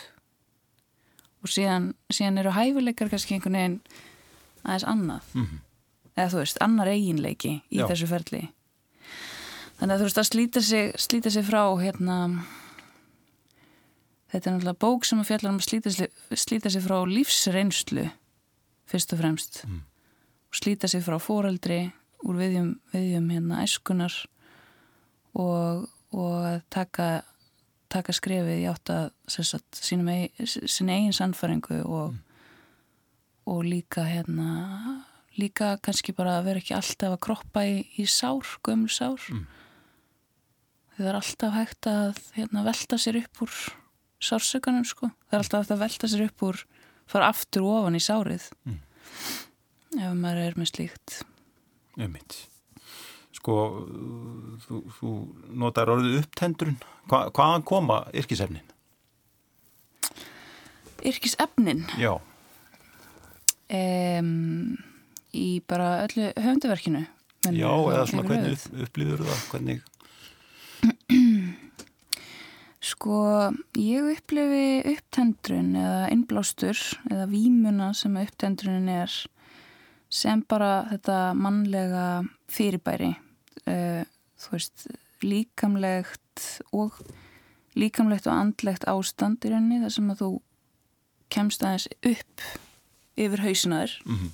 [1.47, 3.79] og síðan, síðan eru hæfileikar kannski einhvern veginn
[4.67, 5.59] aðeins annað mm -hmm.
[6.17, 7.87] eða þú veist, annar eiginleiki í Já.
[7.87, 8.43] þessu ferli
[9.79, 12.17] þannig að þú veist að slíta sig, slíta sig frá hérna
[14.33, 15.91] þetta er náttúrulega bók sem að fjallar um að slíta
[16.35, 18.11] slíta sig frá lífsreynslu
[18.87, 19.81] fyrst og fremst mm.
[20.51, 21.93] og slíta sig frá fóreldri
[22.27, 24.15] úr viðjum, viðjum hérna æskunar
[25.35, 27.23] og, og taka
[27.93, 32.23] taka skrefið í átt að sínum eigin sannfæringu og, mm.
[33.53, 35.05] og líka hérna
[35.37, 39.45] líka kannski bara að vera ekki alltaf að kroppa í, í sár, gömul sár mm.
[40.97, 43.61] það er alltaf hægt að hérna, velta sér upp úr
[44.27, 46.65] sársökanum sko það er alltaf að velta sér upp úr
[47.07, 48.83] fara aftur og ofan í sárið mm.
[50.01, 51.23] ef maður er með slíkt
[51.97, 52.43] Ummitt
[53.47, 53.87] sko,
[54.67, 55.11] þú, þú
[55.63, 56.79] notar orðið upptendrun.
[57.07, 58.65] Hva, hvaðan koma yrkisefnin?
[61.07, 61.85] Yrkisefnin?
[62.01, 62.17] Já.
[63.71, 64.75] Um,
[65.31, 67.05] í bara öllu höfunduverkinu.
[67.47, 69.79] Já, eða svona hvernig upp, upplýður það, hvernig...
[72.87, 73.21] Sko,
[73.83, 76.79] ég upplifi upptendrun eða innblástur
[77.11, 79.15] eða výmuna sem upptendrunin er
[80.13, 82.05] sem bara þetta mannlega
[82.53, 83.15] fyrirbæri
[83.67, 84.87] þú veist,
[85.25, 86.45] líkamlegt
[86.77, 86.99] og
[87.77, 90.31] líkamlegt og andlegt ástand í rauninni þar sem að þú
[91.33, 92.45] kemst aðeins upp
[93.17, 94.31] yfir hausinaður mm -hmm.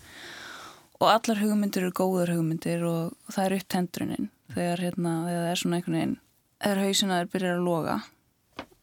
[1.00, 5.60] og allar hugmyndir eru góður hugmyndir og það er upptendrunin þegar, hérna, þegar það er
[5.62, 6.18] svona einhvern veginn
[6.62, 7.96] þegar hausinaður byrjar að loga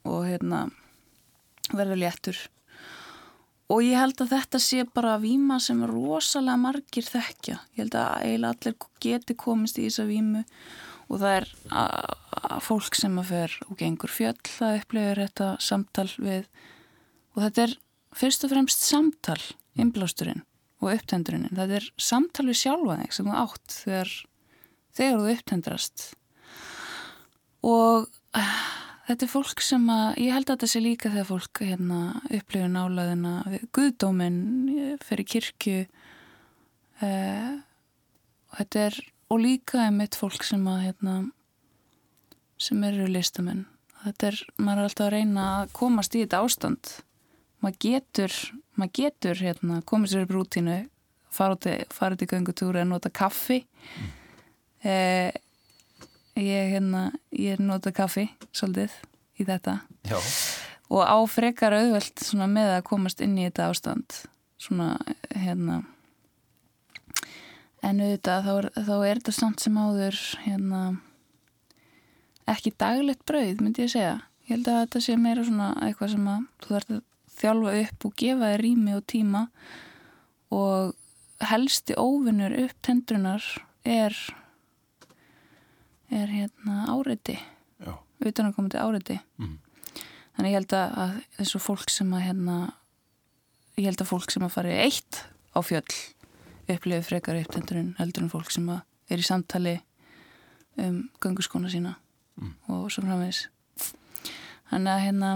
[0.04, 0.72] og hérna
[1.74, 2.38] verður léttur
[3.70, 7.60] og ég held að þetta sé bara výma sem rosalega margir þekkja.
[7.78, 10.44] Ég held að eiginlega allir geti komist í þessa výmu
[11.10, 16.50] og það er fólk sem að fer og gengur fjöll að upplifa þetta samtal við.
[17.36, 17.76] Og þetta er
[18.18, 19.40] fyrst og fremst samtal
[19.80, 20.44] innblásturinn
[20.80, 24.14] og upptendurinn þetta er samtal við sjálfa þig sem þú átt þegar,
[24.98, 26.06] þegar þú upptendrast.
[27.70, 28.10] Og
[29.10, 32.68] Þetta er fólk sem að, ég held að þetta sé líka þegar fólk hérna, upplifir
[32.70, 34.44] nálaðina við guðdóminn
[35.02, 35.80] fyrir kirkju
[37.08, 37.56] eh,
[38.52, 39.00] og þetta er,
[39.34, 41.16] og líka er mitt fólk sem að, hérna,
[42.62, 43.66] sem eru listamenn.
[44.04, 46.94] Þetta er, maður er alltaf að reyna að komast í þetta ástand.
[47.66, 48.40] Maður getur,
[48.78, 50.80] maður getur, hérna, komið sér upp rútínu,
[51.34, 53.64] fara út í gangutúri að nota kaffi.
[53.66, 54.18] Mm.
[54.86, 55.46] Eh,
[56.38, 58.94] Ég, hérna, ég nota kaffi svolítið
[59.40, 59.80] í þetta.
[60.08, 60.20] Já.
[60.90, 64.16] og á frekar auðvelt með að komast inn í þetta ástand
[64.60, 64.98] svona
[65.36, 65.84] hérna.
[67.86, 70.82] En auðvitað þá er, þá er þetta samt sem áður hérna
[72.50, 74.18] ekki daglegt brauð myndi ég segja.
[74.48, 77.06] Ég held að þetta sé meira svona eitthvað sem að þú þarf að
[77.40, 79.44] þjálfa upp og gefa þér rými og tíma.
[80.50, 80.96] Og
[81.50, 83.46] helsti óvinnur upp tendrunar
[83.88, 84.18] er
[86.10, 87.38] er hérna áreiti
[88.20, 89.58] utan að koma til áreiti mm.
[90.36, 92.58] þannig ég held að þessu fólk sem að hérna
[93.80, 95.22] ég held að fólk sem að fari eitt
[95.56, 95.86] á fjöll
[96.70, 99.78] upplifi frekar upptendurinn heldur en fólk sem að er í samtali
[100.80, 101.96] um gangurskona sína
[102.40, 102.52] mm.
[102.76, 103.48] og svo framvegs
[104.70, 105.32] þannig að hérna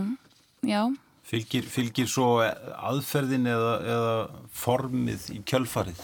[0.67, 0.83] já
[1.23, 4.15] Fylgir, fylgir svo aðferðin eða, eða
[4.59, 6.01] formið í kjölfarið?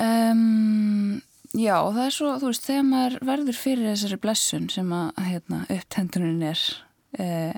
[0.00, 0.79] Um,
[1.50, 5.64] Já, það er svo, þú veist, þegar maður verður fyrir þessari blessun sem að hérna,
[5.74, 6.60] upptendunin er
[7.18, 7.56] eh,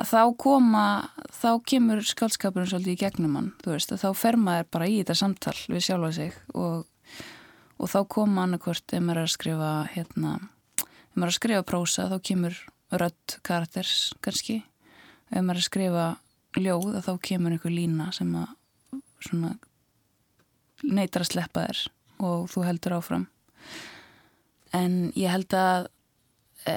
[0.00, 0.84] að þá koma
[1.42, 4.96] þá kemur skaldskapurinn svolítið í gegnum hann, þú veist, að þá fer maður bara í
[5.02, 6.88] þetta samtal við sjálfa sig og,
[7.76, 10.32] og þá koma annarkvört ef maður er að skrifa hérna,
[10.80, 12.64] ef maður er að skrifa prósa þá kemur
[12.96, 14.62] rödd karakters kannski,
[15.28, 16.10] ef maður er að skrifa
[16.56, 19.58] ljóð þá kemur einhver lína sem að svona
[20.80, 21.88] neytar að sleppa þér
[22.20, 23.26] og þú heldur áfram
[24.76, 25.88] en ég held að
[26.68, 26.76] e,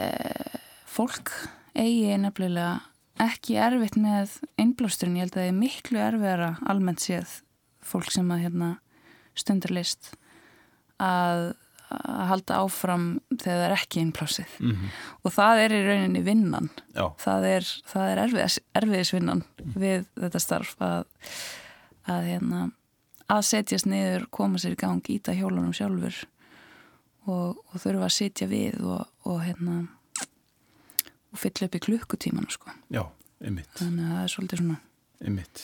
[0.90, 1.32] fólk
[1.78, 2.82] eigi nefnilega
[3.22, 7.42] ekki erfitt með einblásturinn, ég held að það er miklu erfiðara almennt séð
[7.86, 8.70] fólk sem að hérna,
[9.38, 10.14] stundur list
[11.02, 11.52] að,
[11.94, 14.94] að halda áfram þegar það er ekki einblásið mm -hmm.
[15.22, 17.06] og það er í rauninni vinnan Já.
[17.20, 17.74] það er,
[18.06, 19.76] er erfiðis, erfiðisvinnan mm.
[19.76, 21.06] við þetta starf að,
[22.08, 22.70] að hérna
[23.32, 26.24] að setjast niður, koma sér í gang íta hjólunum sjálfur
[27.28, 29.78] og, og þurfa að setja við og, og hérna
[31.34, 32.74] og fylla upp í klukkutímanu sko.
[32.94, 33.06] Já,
[33.42, 34.80] ymmit Þannig að það er svolítið svona.
[35.24, 35.64] Ymmit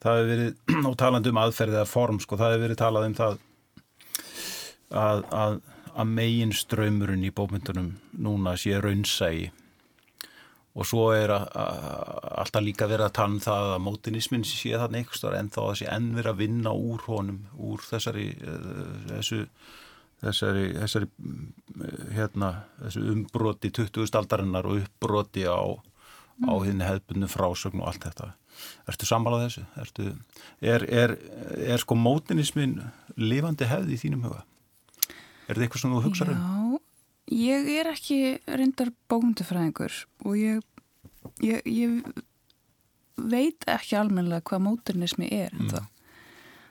[0.00, 0.52] Það hefur verið,
[0.88, 3.38] og talandi um aðferðið að form sko, það hefur verið talað um það
[4.90, 5.56] að, að,
[5.94, 9.50] að megin ströymurinn í bókmyndunum núna sé raunsægi
[10.70, 11.84] og svo er að, að,
[12.44, 15.76] alltaf líka verið að tann um það að mótinismin sé þarna einhverstar en þá að
[15.80, 19.40] sé enn verið að vinna úr honum, úr þessari uh, þessu
[20.20, 21.08] þessari, þessari
[22.14, 22.52] hérna,
[22.82, 24.10] þessu umbroti 20.
[24.20, 26.46] aldarinnar og uppbroti á, mm.
[26.46, 28.34] á hinn hefðbundu frásögn og allt þetta
[28.90, 29.62] Ertu sammálað þessu?
[29.80, 30.06] Ertu,
[30.60, 31.14] er, er,
[31.64, 32.78] er sko mótinismin
[33.16, 34.42] lifandi hefði í þínum huga?
[35.46, 36.42] Er þetta eitthvað sem þú hugsaður um?
[36.42, 36.69] Já,
[37.30, 38.18] Ég er ekki
[38.50, 39.94] reyndar bókundufræðingur
[40.26, 40.62] og ég,
[41.44, 42.12] ég, ég
[43.20, 45.74] veit ekki almenlega hvað móturnismi er mm.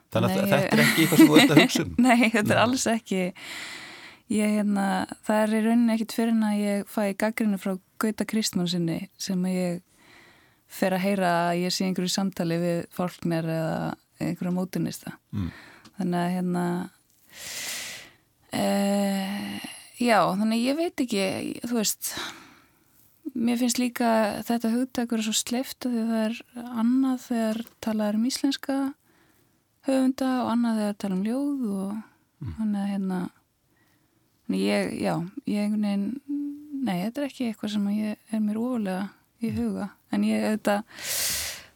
[0.10, 1.92] Þannig að þetta er ekki eitthvað sem þú ert að hugsa um?
[2.06, 3.20] Nei, þetta er alls ekki.
[4.30, 4.86] Ég, hérna,
[5.26, 9.46] það er í rauninni ekkit fyrir en að ég fæ gaggrinu frá Gauta Kristmannsinni sem
[9.50, 9.82] ég
[10.70, 13.80] fer að heyra að ég sé einhverju samtali við fólknir eða
[14.22, 15.50] einhverju móturnista mm.
[15.98, 16.66] þannig að hérna
[18.54, 19.68] uh,
[20.00, 21.26] já, þannig ég veit ekki
[21.66, 22.14] þú veist
[23.36, 24.12] mér finnst líka
[24.48, 26.40] þetta hugtakur svo sleift að því það er
[26.84, 28.78] annað þegar talað er um íslenska
[29.88, 32.56] höfunda og annað þegar tala um ljóð og mm.
[32.58, 33.20] hann er hérna
[34.58, 35.16] ég, já,
[35.50, 39.10] ég nein, nei, þetta er ekki eitthvað sem ég er mér ofulega
[39.40, 40.80] í huga en ég, þetta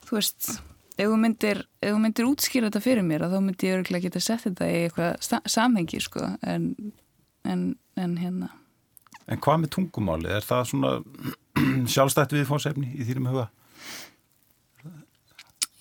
[0.08, 0.50] þú veist
[0.94, 4.24] ef þú myndir, ef þú myndir útskýra þetta fyrir mér þá myndir ég örgulega geta
[4.24, 6.68] sett þetta í eitthvað samhengi sko en,
[7.48, 7.66] en,
[8.00, 8.52] en hérna
[9.32, 10.28] En hvað með tungumáli?
[10.28, 10.94] Er það svona
[11.94, 13.48] sjálfstætt viðfónsefni í þýrum huga?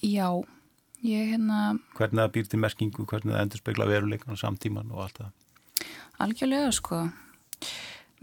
[0.02, 0.28] Já,
[1.02, 5.06] ég hérna Hvernig það býr til merkingu, hvernig það endur spekla veruleikan á samtíman og
[5.06, 5.30] allt það?
[6.22, 7.02] Algjörlega sko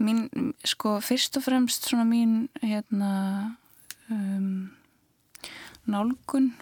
[0.00, 0.26] mín,
[0.64, 3.10] sko, fyrst og fremst svona mín hérna
[4.10, 4.70] um
[5.90, 6.52] nálgun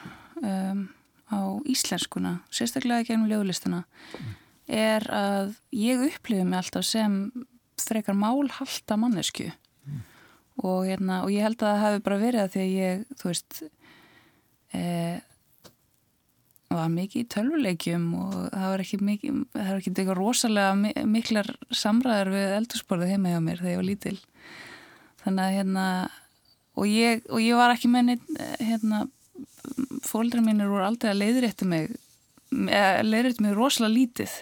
[0.42, 0.88] um,
[1.28, 1.38] á
[1.68, 3.84] íslenskuna, sérstaklega gennum lögulistana,
[4.16, 4.34] mm.
[4.68, 7.16] Er að ég upplifi mig alltaf sem
[7.80, 10.02] frekar málhalta mannesku mm.
[10.62, 13.30] og, hérna, og ég held að það hefði bara verið að því að ég, þú
[13.30, 13.60] veist,
[14.76, 14.84] e,
[16.68, 21.52] var mikið í tölvuleikjum og það var ekki mikið, það var ekki eitthvað rosalega miklar
[21.72, 24.18] samræðar við eldursporðu heima hjá mér þegar ég var lítil.
[25.22, 25.86] Þannig að hérna,
[26.78, 28.28] og ég, og ég var ekki með neitt,
[28.60, 29.06] hérna,
[30.04, 31.96] fólkdra mínir voru aldrei að leiðrétta mig
[32.50, 34.36] leiðrétta mig rosalega lítið.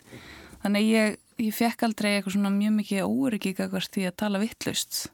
[0.62, 5.06] Þannig ég, ég fekk aldrei eitthvað svona mjög mikið óryggi því að tala vittlaust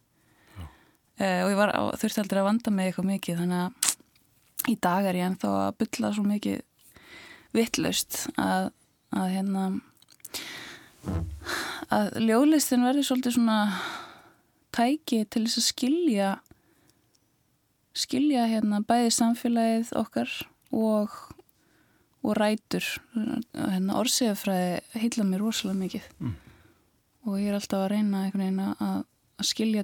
[1.23, 5.09] uh, og ég var, þurfti aldrei að vanda mig eitthvað mikið þannig að í dag
[5.09, 6.61] er ég ennþá að bylla svo mikið
[7.57, 8.71] vittlaust að,
[9.13, 9.65] að hérna
[11.93, 13.59] að ljóðlistin verði svolítið svona
[14.73, 16.31] tæki til þess að skilja
[17.99, 20.31] skilja hérna bæði samfélagið okkar
[20.73, 21.17] og,
[22.23, 22.87] og rætur.
[23.55, 26.09] Hérna orðsíðafræði heila mér rosalega mikið.
[26.21, 26.39] Mm.
[27.23, 29.03] og ég er alltaf að reyna einhvern veginn að,
[29.39, 29.83] að skilja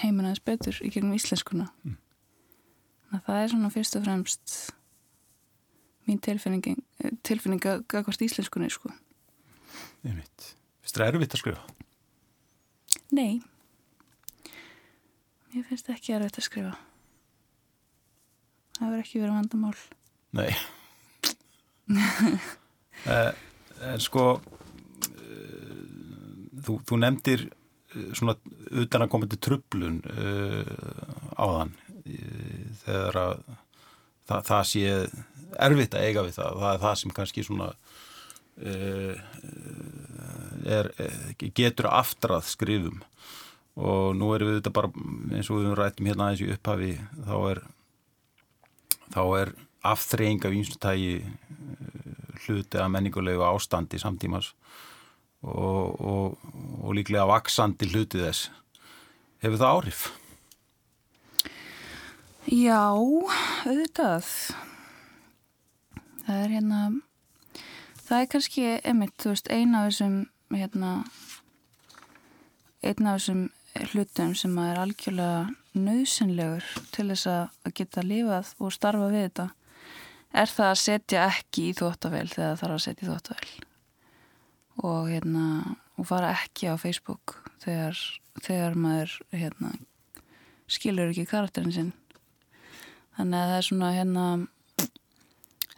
[0.00, 1.68] heiminn aðeins betur í gegnum íslenskuna.
[1.84, 1.96] Mm.
[3.12, 4.56] að það er svona fyrst og fremst
[6.08, 6.82] mín tilfinning
[7.22, 8.90] tilfinninga gagvart íslenskunni sko.
[10.02, 10.48] Ég veit,
[10.82, 11.62] finnst það erfitt að skrifa?
[13.14, 13.42] Nei.
[15.52, 16.76] Ég finnst ekki erfitt að skrifa.
[18.78, 19.76] Það verður ekki verið vandamál.
[20.32, 20.54] Nei
[23.12, 23.32] eh,
[23.82, 25.80] En sko eh,
[26.62, 28.36] þú, þú nefndir eh, svona
[28.82, 30.64] utan að koma til trublun uh,
[31.36, 31.74] áðan
[32.82, 33.34] þegar að
[34.28, 34.92] það, það sé
[35.66, 36.56] erfitt að eiga við það.
[36.62, 37.66] Það er það sem kannski svona
[38.64, 39.20] uh,
[40.78, 40.88] er,
[41.52, 43.02] getur aftrað skrifum.
[43.76, 44.92] Og nú erum við þetta bara
[45.36, 46.94] eins og við rættum hérna aðeins í upphafi
[47.28, 47.62] þá er
[49.12, 51.28] þá er afþreying af einstutægi eh,
[52.46, 54.52] hluti að menningulegu ástandi samtímas
[55.42, 56.38] og, og,
[56.82, 58.50] og líklega vaksandi hluti þess.
[59.42, 60.02] Hefur það áhrif?
[62.46, 64.28] Já, auðvitað.
[66.22, 66.82] Það er hérna,
[68.02, 70.16] það er kannski, emitt, þú veist, eina af þessum,
[70.54, 70.92] hérna,
[72.82, 73.42] eina af þessum
[73.92, 75.42] hlutum sem er algjörlega
[75.72, 79.48] nöðsynlegur til þess að geta lifað og starfa við þetta
[80.32, 83.52] er það að setja ekki í þóttavel þegar það þarf að setja í þóttavel
[84.82, 85.46] og hérna
[86.00, 87.98] og fara ekki á Facebook þegar,
[88.42, 89.72] þegar maður hérna,
[90.70, 91.92] skilur ekki karakterin sinn.
[93.16, 94.26] Þannig að það er svona hérna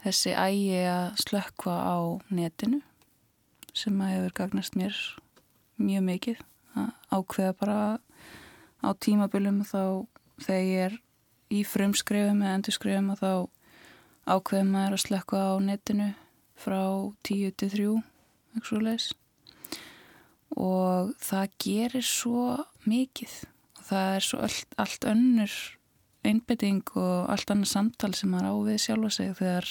[0.05, 1.97] þessi ægi að slökkva á
[2.31, 2.81] netinu
[3.75, 4.97] sem að hefur gagnast mér
[5.81, 6.43] mjög mikið.
[6.75, 7.79] Að ákveða bara
[8.85, 10.05] á tímabilum þá
[10.45, 10.97] þegar ég er
[11.55, 13.31] í frumskrefum eða endurskrefum og þá
[14.25, 16.09] ákveðum maður að slekka á netinu
[16.59, 16.81] frá
[17.27, 17.87] 10 til 3
[18.55, 19.11] ekki svo leis
[20.55, 22.43] og það gerir svo
[22.87, 23.33] mikið.
[23.75, 25.55] Og það er svo allt, allt önnur
[26.25, 29.67] einbetting og allt annað samtal sem maður á við sjálfa sig þegar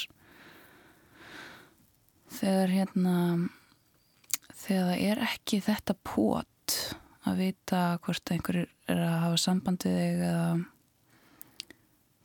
[2.35, 3.17] þegar hérna
[4.65, 6.77] þegar það er ekki þetta pót
[7.25, 10.37] að vita hvort einhver er að hafa sambandið eða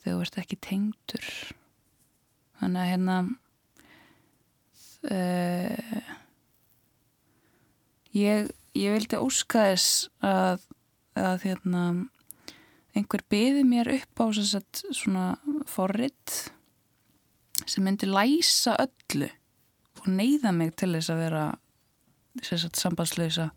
[0.04, 1.32] þegar þú ert ekki tengdur
[2.60, 3.18] þannig að hérna
[5.14, 6.14] uh,
[8.16, 10.66] ég, ég vildi óska þess að,
[11.20, 11.84] að hérna
[12.98, 15.32] einhver beði mér upp á sagt, svona
[15.70, 16.40] forrið
[17.66, 19.30] sem myndi læsa öllu
[20.00, 21.46] og neyða mig til þess að vera
[22.42, 23.50] sagt, sambandslösa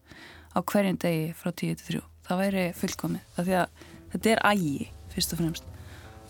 [0.53, 5.35] á hverjum degi frá 10-3 það væri fullkomið af því að þetta er ægi fyrst
[5.35, 5.71] og fremst.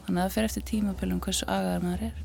[0.02, 2.22] Þannig að það fer eftir tímabölum hversu agaðar maður er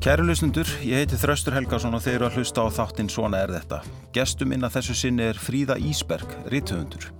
[0.00, 3.50] Kæru lusnundur, ég heiti Þraustur Helgason og þeir eru að hlusta á þáttinn Svona er
[3.52, 3.82] þetta.
[4.16, 7.10] Gestum inn að þessu sinni er Fríða Ísberg, rítuhundur.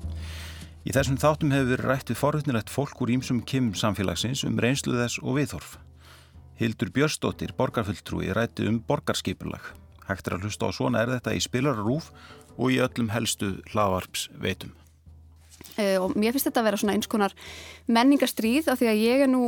[0.89, 4.97] Í þessum þáttum hefur verið rætt við forutnilegt fólk úr ímsum kim samfélagsins um reynslu
[4.97, 5.77] þess og viðhorf.
[6.57, 9.75] Hildur Björstóttir, borgarfulltrúi, rætti um borgarskipulag.
[10.09, 12.09] Hægt er að hlusta á Svona er þetta í spilararúf
[12.57, 14.73] og í öllum helstu hlaðvarps veitum.
[15.81, 17.37] Uh, og mér finnst þetta að vera svona eins konar
[17.91, 19.45] menningarstríð af því að ég er nú,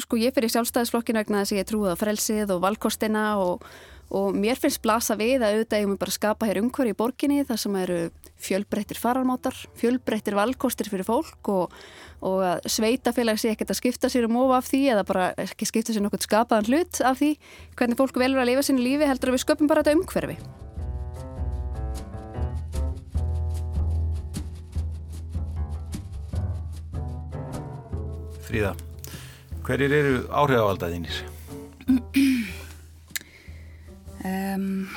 [0.00, 3.66] sko ég fyrir sjálfstæðisflokkinu vegna þess að ég trúið á frelsið og valkostina og,
[4.14, 7.44] og mér finnst blasa við að auðvitað ég mun bara skapa hér umhverju í borginni
[7.48, 8.00] þar sem eru
[8.44, 11.78] fjölbreyttir fararmátar, fjölbreyttir valkostir fyrir fólk og,
[12.24, 15.70] og að sveitafélag sé ekkert að skipta sér um ofa af því eða bara ekki
[15.70, 17.34] skipta sér nokkur skapaðan hlut af því
[17.78, 20.38] hvernig fólk velur að lifa sinni lífi heldur að við sköpum bara þetta umhverfi.
[28.44, 28.74] Fríða,
[29.64, 31.22] hverjir eru áhrifavaldaðinir?
[34.24, 34.88] Um,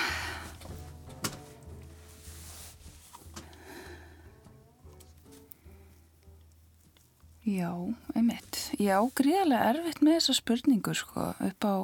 [7.48, 7.72] já,
[8.16, 8.60] einmitt.
[8.80, 11.76] Já, gríðarlega erfitt með þessa spurningu sko upp á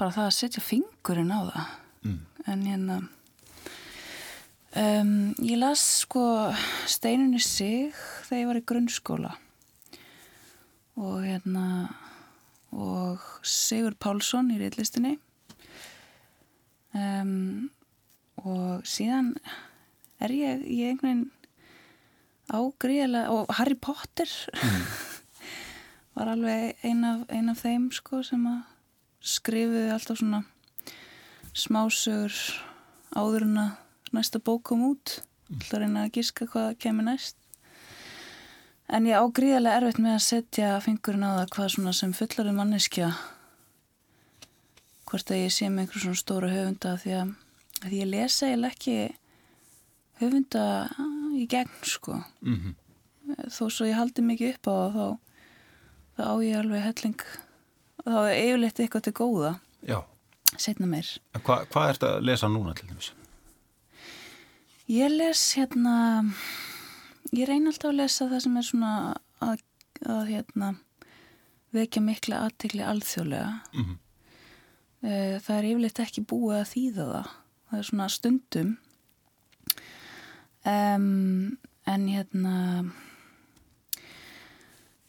[0.00, 1.76] bara það að setja fingurinn á það.
[2.00, 2.18] Mm.
[2.48, 2.98] En hérna,
[4.86, 5.14] um,
[5.44, 6.24] ég las sko
[6.88, 7.92] steinunni sig
[8.30, 9.36] þegar ég var í grunnskóla
[11.00, 11.66] og hérna
[12.70, 15.16] og Sigur Pálsson í reillistinni
[16.94, 17.70] um,
[18.44, 19.32] og síðan
[20.20, 21.26] er ég í einhvern
[22.50, 24.30] ágríðilega og Harry Potter
[26.16, 28.60] var alveg ein af, ein af þeim sko sem að
[29.20, 30.44] skrifuði alltaf svona
[31.56, 32.36] smásögur
[33.16, 35.20] áður en að næsta bók kom út.
[35.50, 37.39] Alltaf reyna að gíska hvað kemur næst
[38.90, 43.10] en ég ágríðilega erfitt með að setja fingurinn á það hvað svona sem fullarið manneskja
[45.10, 47.32] hvort að ég sé með einhver svona stóra höfunda því að,
[47.84, 48.96] að ég lesa ég ekki
[50.20, 50.64] höfunda
[51.38, 52.74] í gegn sko Mm -hmm.
[53.50, 55.06] þó svo ég haldi mikið upp á það þá,
[56.16, 57.20] þá á ég alveg helling
[58.04, 59.52] þá er yfirleitt eitthvað til góða
[59.86, 59.98] Já,
[60.56, 63.12] setna meir en hva, hvað ert að lesa núna til dæmis?
[64.88, 66.24] ég les hérna
[67.36, 68.92] ég reyna alltaf að lesa það sem er svona
[69.44, 69.64] að,
[70.06, 70.70] að hérna
[71.74, 73.52] vekja mikla aðtegli alþjóðlega.
[73.72, 73.98] Mm -hmm.
[75.40, 77.28] Það er yfirleitt ekki búið að þýða það.
[77.70, 78.72] Það er svona stundum.
[80.66, 82.56] Um, en hérna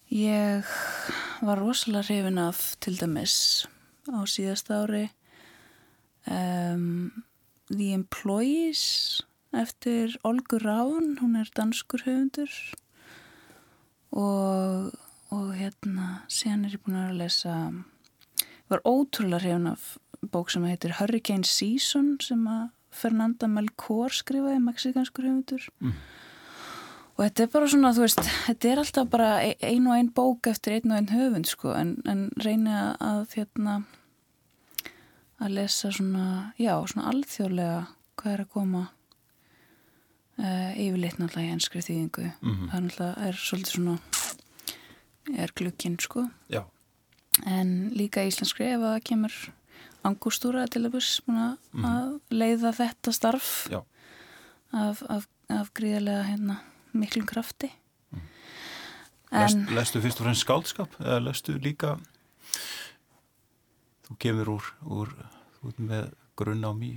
[0.07, 0.63] ég
[1.41, 3.67] var rosalega hrifin af til dæmis
[4.07, 5.09] á síðast ári.
[6.28, 7.24] Um,
[7.72, 9.22] The Employees
[9.52, 12.52] eftir Olgur Rán hún er danskur höfundur.
[14.12, 14.91] Og,
[15.32, 17.56] og hérna síðan er ég búin að lesa
[18.72, 19.97] var ótrúlega hrifin af
[20.32, 25.70] bók sem heitir Hurricane Season sem að Fernanda Melchor skrifaði, mexikanskur höfundur.
[25.80, 25.95] Mm.
[27.16, 30.12] og þetta er bara svona, þú veist þetta er alltaf bara e- ein og ein
[30.16, 33.76] bók eftir ein og ein höfund, sko en, en reyni að, að hérna
[35.41, 37.80] að lesa svona já, svona alþjóðlega
[38.20, 38.84] hvað er að koma
[40.42, 42.28] uh, yfirleitt náttúrulega í enskri þýðingu.
[42.42, 42.68] Mhm.
[42.70, 43.98] það er náttúrulega er svolítið svona
[45.38, 46.26] er glukkinn, sko.
[46.50, 46.64] Já,
[47.46, 49.36] en líka íslenskri ef að það kemur
[50.04, 51.86] angústúra til að búst Mhm.
[51.86, 53.84] að leiða þetta starf já,
[54.74, 56.58] af, af, af gríðarlega hérna,
[56.94, 57.70] miklum krafti.
[58.12, 58.22] Mhm.
[59.32, 62.00] en Lest, lestu fyrst og fremst skáldskap eða lestu líka
[64.08, 65.14] þú kemur úr, úr
[65.62, 66.92] þú ert með grunn í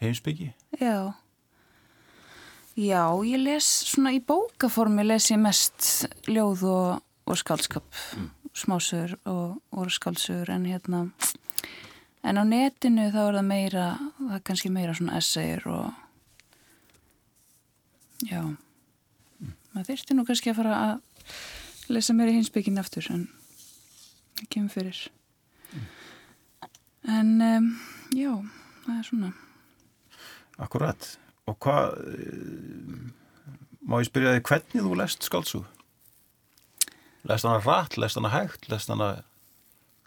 [0.00, 1.12] heimsbyggi já
[2.76, 8.30] já, ég les svona í bókaformi les ég mest ljóð og, og skaldskap Mm.
[8.56, 11.10] smásögur og, og skaldsugur en hérna
[12.24, 15.92] en á netinu þá er það meira það er kannski meira svona essayir og
[18.24, 18.40] já.
[19.74, 23.26] Maður þyrfti nú kannski að fara að lesa meira í hinsbyggin aftur en
[24.40, 25.02] það kemur fyrir.
[27.06, 27.68] En um,
[28.16, 28.32] já,
[28.86, 29.32] það er svona.
[30.58, 31.10] Akkurat
[31.46, 33.00] og hvað eh,
[33.86, 35.64] má ég spyrja þig hvernig þú lest skáldsug
[37.26, 39.12] lest hana rætt, lest hana hægt lest hana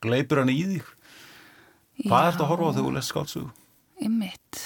[0.03, 0.91] gleipur hana í þig
[2.05, 2.29] hvað Já.
[2.31, 3.55] ert að horfa á þegar þú lest skáldsug
[3.99, 4.59] Einmitt.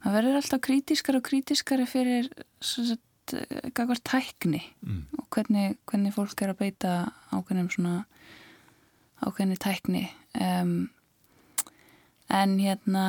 [0.00, 2.30] Það verður alltaf krítiskar og krítiskari fyrir
[2.64, 3.34] sagt,
[3.76, 5.02] gagvart tækni mm.
[5.20, 6.94] og hvernig, hvernig fólk er að beita
[7.34, 7.96] ákveðnum svona
[9.20, 10.06] ákveðni tækni
[10.40, 10.88] um,
[12.30, 13.06] en hérna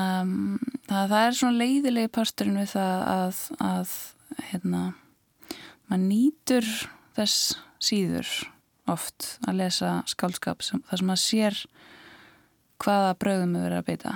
[0.89, 3.93] það, það er svona leiðilegi parturinn við það að, að
[4.49, 4.81] hérna
[5.89, 6.71] maður nýtur
[7.17, 8.31] þess síður
[8.91, 11.61] oft að lesa skálskap sem, þar sem maður sér
[12.81, 14.13] hvaða bröðum við verðum að beita.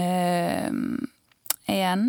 [0.00, 0.82] Um,
[1.70, 2.04] en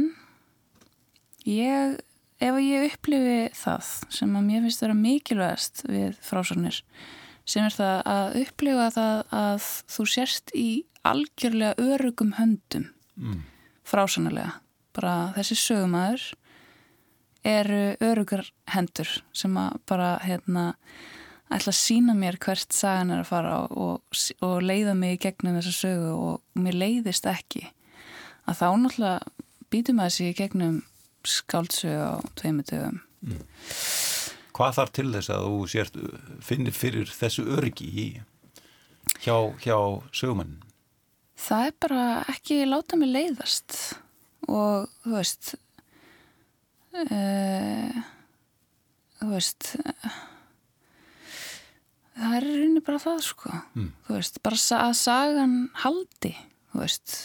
[1.47, 1.97] ég
[2.41, 6.81] ef ég upplifi það sem að mér finnst vera mikilvægast við frásarnir
[7.47, 10.67] sem er það að upplifa það að þú sérst í
[11.07, 13.41] algjörlega örugum höndum mm.
[13.87, 14.59] frásarnilega
[14.95, 16.27] bara þessi sögumæður
[17.47, 20.65] eru örugar hendur sem að bara hérna
[21.51, 24.03] ætla að sína mér hvert sagan er að fara og,
[24.45, 27.65] og leiða mig í gegnum þessa sögu og mér leiðist ekki
[28.45, 30.79] að þá náttúrulega býtum að þessi í gegnum
[31.27, 33.45] skáldsögu á tveimu dögum mm.
[34.51, 35.95] Hvað þarf til þess að þú sért,
[36.43, 37.91] finnir fyrir þessu örgi
[39.23, 39.77] hjá, hjá
[40.13, 40.59] sögumann?
[41.41, 43.77] Það er bara ekki láta mig leiðast.
[44.49, 45.53] Og þú veist
[46.97, 48.01] uh,
[49.21, 49.71] þú veist
[52.21, 53.53] það er rauninni bara það sko.
[53.75, 53.89] Mm.
[54.07, 56.33] þú veist, bara að sagan haldi,
[56.71, 57.17] þú veist.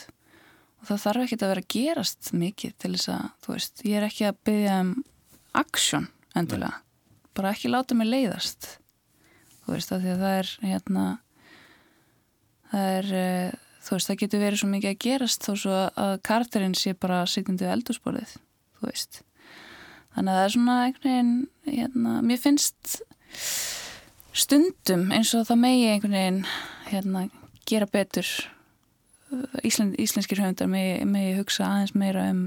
[0.81, 3.99] Og það þarf ekki að vera að gerast mikið til þess að, þú veist ég
[3.99, 4.91] er ekki að byggja um
[5.57, 6.83] aksjón endilega,
[7.37, 8.73] bara ekki láta mig leiðast.
[9.65, 11.07] Þú veist, af því að það er hérna
[12.71, 16.17] það er uh, þú veist, það getur verið svo mikið að gerast þó svo að
[16.27, 18.35] karakterinn sé bara sitjandi við eldursporið,
[18.79, 19.23] þú veist.
[20.17, 21.33] Þannig að það er svona einhvern veginn,
[21.69, 22.99] hérna, mér finnst
[24.37, 26.43] stundum eins og það megi einhvern veginn
[26.91, 27.25] hérna,
[27.69, 28.29] gera betur
[29.67, 32.45] Ísland, íslenskir höfundar megi, megi hugsa aðeins meira um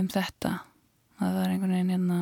[0.00, 0.54] um þetta.
[1.20, 2.20] Að það er einhvern veginn hérna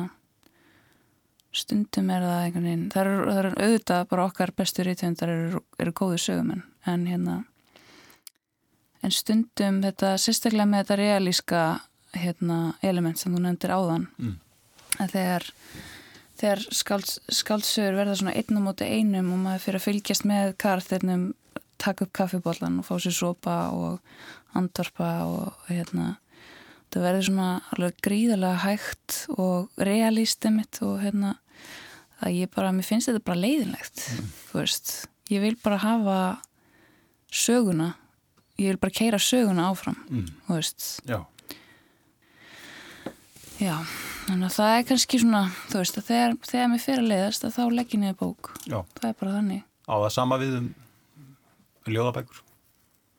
[1.51, 5.93] stundum er það einhvern veginn það eru, eru auðvitað bara okkar bestu rítjöndar eru, eru
[5.95, 7.37] góðu sögumenn en hérna
[9.03, 11.61] en stundum þetta sérstaklega með þetta realíska
[12.17, 14.35] hérna, element sem þú nefndir áðan Mm.
[14.99, 15.45] að þegar
[16.41, 20.55] þegar skálds, skáldsögur verða svona einn á móti einum og maður fyrir að fylgjast með
[20.57, 21.33] karakterunum
[21.81, 23.99] taka upp kaffibóllan og fá sér sopa og
[24.57, 26.17] andorpa og hérna
[26.91, 31.35] það verður svona alveg gríðarlega hægt og realist emitt og hérna
[32.21, 34.03] að ég bara, mér finnst þetta bara leiðinlegt
[34.51, 34.91] þú veist,
[35.31, 36.19] ég vil bara hafa
[37.31, 37.93] söguna
[38.61, 40.25] ég vil bara keira söguna áfram Mm.
[40.47, 41.19] þú veist, Já,
[43.61, 43.75] já
[44.27, 47.45] þannig að það er kannski svona, þú veist að þegar, þegar mér fyrir að leiðast
[47.47, 48.79] að þá legg ég niður bók já.
[48.99, 50.67] það er bara þannig, Á það sama við um
[51.91, 52.41] ljóðabækur.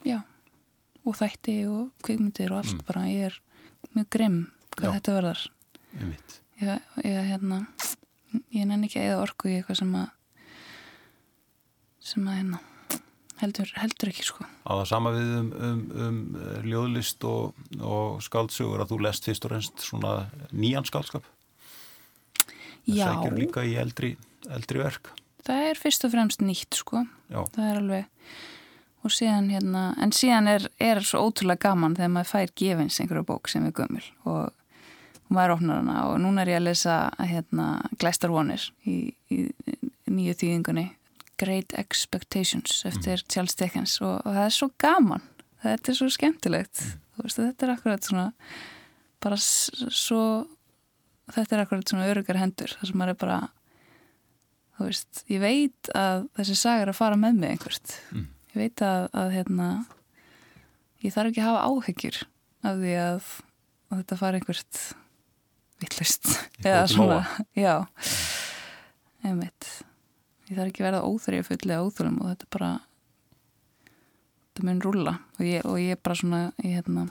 [0.06, 0.18] já
[1.04, 2.86] og þætti og kvikmyndir og allt Mm.
[2.86, 3.40] bara, ég er
[3.96, 4.40] mjög grimm
[4.76, 4.92] hvað Já.
[4.98, 5.40] þetta verðar
[6.62, 7.66] ég, ég hérna
[8.54, 10.10] ég nenni ekki að eða orku í eitthvað sem að
[12.00, 12.60] sem að hérna
[13.42, 14.46] heldur, heldur ekki sko.
[14.64, 19.28] Á það sama við um, um, um eh, ljóðlist og, og skáldsögur að þú lest
[19.28, 20.14] fyrst og reynst svona
[20.50, 21.26] nýjan skáldskap.
[22.86, 24.14] Það já, sækjur líka í eldri,
[24.50, 25.12] eldri verk.
[25.46, 27.04] það er fyrst og fremst nýtt sko.
[27.30, 28.10] Já, það er alveg
[29.02, 33.26] og síðan hérna, en síðan er, er svo ótrúlega gaman þegar maður fær gefins einhverju
[33.26, 34.52] bók sem er gömul og
[35.32, 37.68] maður opnar hana og núna er ég að lesa hérna
[37.98, 39.46] Glæstar vonir í, í,
[40.10, 40.86] nýju þýðingunni
[41.42, 45.24] Great Expectations eftir Charles Dickens og, og það er svo gaman.
[45.62, 46.84] Þetta er svo skemmtilegt.
[47.16, 48.28] Þú veist, þetta er akkurat svona
[49.22, 50.22] bara svo
[51.32, 53.38] þetta er akkurat svona örugar hendur þar sem maður er bara
[54.76, 57.94] þú veist, ég veit að þessi saga er að fara með mig einhvert.
[58.10, 58.26] Mm.
[58.52, 59.68] ég veit að, að hérna
[61.04, 62.18] ég þarf ekki að hafa áhyggjur
[62.62, 63.30] af því að,
[63.92, 64.82] að þetta fara einhvert
[65.82, 67.22] vittlust eða svona,
[67.58, 67.74] já.
[69.22, 69.70] Einmitt
[70.52, 72.70] ég þarf ekki að verða óþrið fullið óþrjum og þetta bara
[74.52, 75.14] þetta mun rúlla.
[75.38, 77.06] Og ég, og ég bara svona ég hérna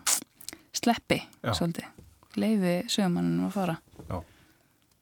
[0.77, 1.53] sleppi Já.
[1.57, 1.89] svolítið.
[2.39, 3.77] Leifi sögumanninu að fara.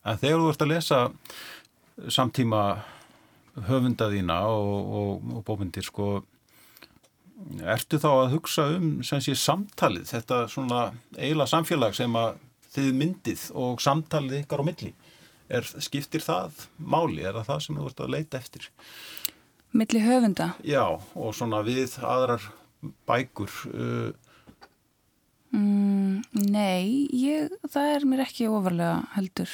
[0.08, 1.00] En þegar þú ert að lesa
[2.10, 2.64] samtíma
[3.68, 6.22] höfunda þína og, og, og bómyndir sko
[7.68, 12.40] ertu þá að hugsa um sem sé samtalið, þetta svona eiginlega samfélag sem að
[12.74, 14.92] þið myndið og samtalið ykkar á milli
[15.50, 18.70] er, skiptir það máli, er það það sem þú ert að leita eftir?
[19.74, 20.82] milli höfunda Já,
[21.14, 22.48] og svona við aðrar
[23.10, 24.10] bækur uh,
[25.50, 26.20] Mm,
[26.54, 29.50] nei, ég, það er mér ekki ofarlega heldur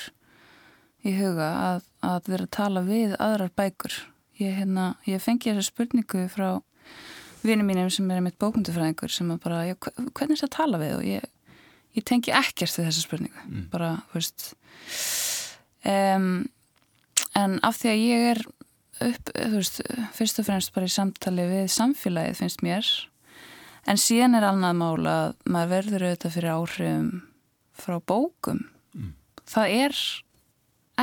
[1.07, 3.95] í huga að, að vera að tala við aðrar bækur.
[4.41, 6.49] Ég, hérna, ég fengi þessa spurningu frá
[7.47, 10.55] vinum mínum sem er mitt bókmyndufræðingur sem að bara, já, hve- hvernig er það að
[10.57, 11.29] tala við og ég,
[11.95, 13.45] ég tengi ekkert við þessa spurningu.
[13.47, 13.65] Mm.
[13.71, 14.49] Bara, þú veist,
[15.85, 16.29] um,
[17.35, 18.43] en af því að ég er
[19.05, 19.81] upp, þú veist,
[20.15, 22.89] fyrst og fremst bara í samtali við samfélagið finnst mér
[23.85, 27.09] En síðan er annað mál að maður verður auðvitað fyrir áhrifum
[27.77, 28.61] frá bókum.
[28.97, 29.11] Mm.
[29.45, 29.99] Það er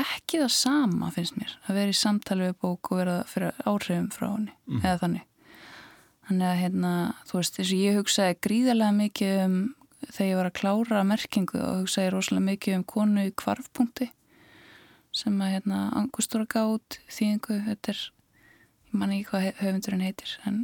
[0.03, 4.09] ekki það sama, finnst mér, að vera í samtali við bók og vera fyrir áhrifum
[4.14, 4.80] frá henni, Mm.
[4.83, 5.28] eða þannig.
[6.26, 6.93] Þannig að hérna,
[7.28, 9.57] þú veist, þess að ég hugsaði gríðarlega mikið um
[10.03, 14.11] þegar ég var að klára merkingu og hugsaði rosalega mikið um konu í kvarfpunkti
[15.13, 18.03] sem að hérna angustur að gátt þýðingu, þetta er
[18.93, 20.61] ég man ekki hvað höfundurinn heitir en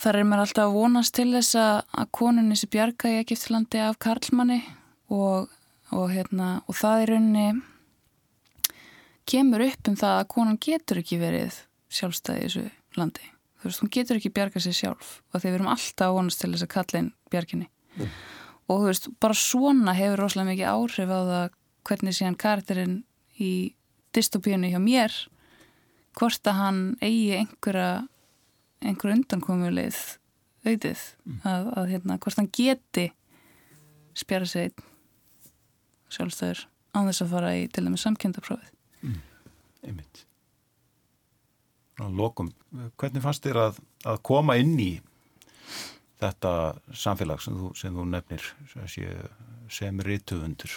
[0.00, 4.00] þar er mér alltaf að vonast til þess að konunni sem bjarga í Egiptlandi af
[4.02, 4.60] Karlmanni
[5.12, 5.52] og,
[5.94, 7.46] og hérna, og það er rauninni
[9.28, 11.62] kemur upp um það að konan getur ekki verið
[11.94, 12.64] sjálfstæði í þessu
[12.98, 13.30] landi.
[13.60, 16.42] Þú veist, hún getur ekki bjarga sér sjálf og þegar við erum alltaf að vonast
[16.42, 18.14] til þess að kalla inn bjarginni mm.
[18.68, 21.46] og þú veist, bara svona hefur rosalega mikið áhrif á það
[21.88, 22.98] hvernig síðan karakterinn
[23.40, 23.52] í
[24.14, 25.14] dystopíunni hjá mér
[26.18, 28.04] hvort að hann eigi einhverja
[28.84, 30.02] einhverja undankomuleið
[30.64, 31.40] auðið mm.
[31.48, 33.08] að, að hérna, hvort hann geti
[34.14, 34.84] spjara sig
[36.14, 38.70] sjálfstæður án þess að fara í til dæmis samkjöndaprófið
[39.02, 39.18] mm.
[39.88, 40.24] einmitt
[41.94, 42.48] Lokum,
[42.98, 43.76] hvernig fannst þér að,
[44.10, 44.92] að koma inn í
[46.18, 46.50] þetta
[46.90, 49.12] samfélag sem þú, sem þú nefnir sem,
[49.70, 50.74] sem rítuðundur?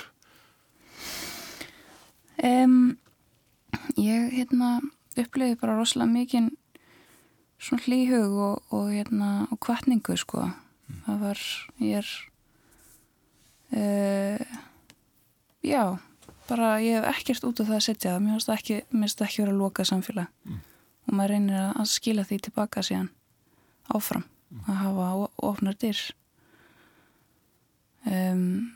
[2.44, 2.98] Um,
[3.98, 4.78] ég hérna,
[5.18, 6.50] uppliði bara rosalega mikið
[7.58, 10.46] svona hlýhug og, og, hérna, og kvartningu sko.
[10.88, 11.00] Mm.
[11.08, 11.44] Það var,
[11.82, 12.12] ég er,
[13.74, 14.62] uh,
[15.66, 15.84] já,
[16.48, 18.24] bara ég hef ekkert út af það að setja það.
[18.24, 20.34] Mér finnst ekki, ekki verið að loka samfélag.
[20.46, 20.66] Mm
[21.08, 23.10] og maður reynir að skila því tilbaka síðan
[23.88, 24.26] áfram
[24.68, 25.08] að hafa
[25.48, 26.02] ofnar dyr
[28.08, 28.76] um,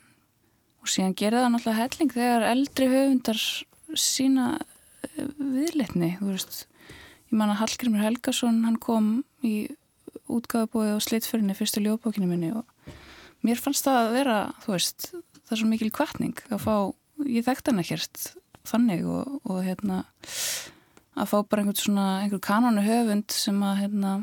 [0.81, 3.41] og síðan gerða það náttúrulega helling þegar eldri höfundar
[3.99, 6.65] sína eh, viðletni þú veist,
[7.29, 9.11] ég man að Hallgrimur Helgason hann kom
[9.45, 9.55] í
[10.31, 12.65] útgáðubói og slittförinni fyrstu ljóðbókinu minni og
[13.45, 16.75] mér fannst það að vera þú veist, það er svo mikil kvartning að fá,
[17.27, 18.27] ég þekkt hann ekkert
[18.67, 20.03] þannig og, og hérna
[21.17, 24.13] að fá bara einhvern svona einhver kanonu höfund sem að hérna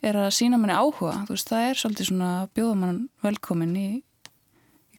[0.00, 1.24] er að sína manni áhuga.
[1.28, 3.88] Þú veist, það er svolítið svona bjóða mann velkomin í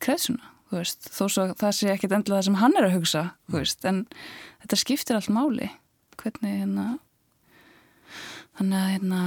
[0.02, 3.60] kreðsuna veist, þó svo það sé ekkit endla það sem hann er að hugsa, þú
[3.60, 4.04] veist en
[4.64, 5.70] þetta skiptir allt máli.
[6.22, 6.86] Hvernig hérna
[8.60, 9.22] þannig að hérna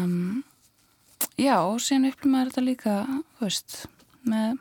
[1.41, 2.95] já, síðan upplýma er þetta líka
[3.41, 3.77] veist,
[4.25, 4.57] með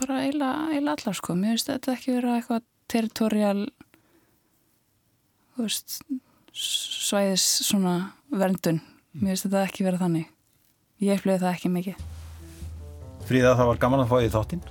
[0.00, 3.66] bara eila, eila allar sko, mér veist þetta ekki vera eitthvað territorial
[5.60, 6.00] veist,
[6.56, 8.80] svæðis svona verndun.
[9.12, 10.30] Mér finnst þetta ekki vera þannig.
[11.02, 12.09] Ég eflöði það ekki mikið
[13.30, 14.62] Fríða, það var gaman að fá því þáttinn.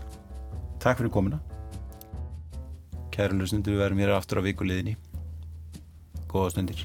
[0.83, 1.39] Takk fyrir komina
[3.15, 4.97] Kæru lusnundu, við verðum hér aftur á vikuleginni
[6.27, 6.83] Góða stundir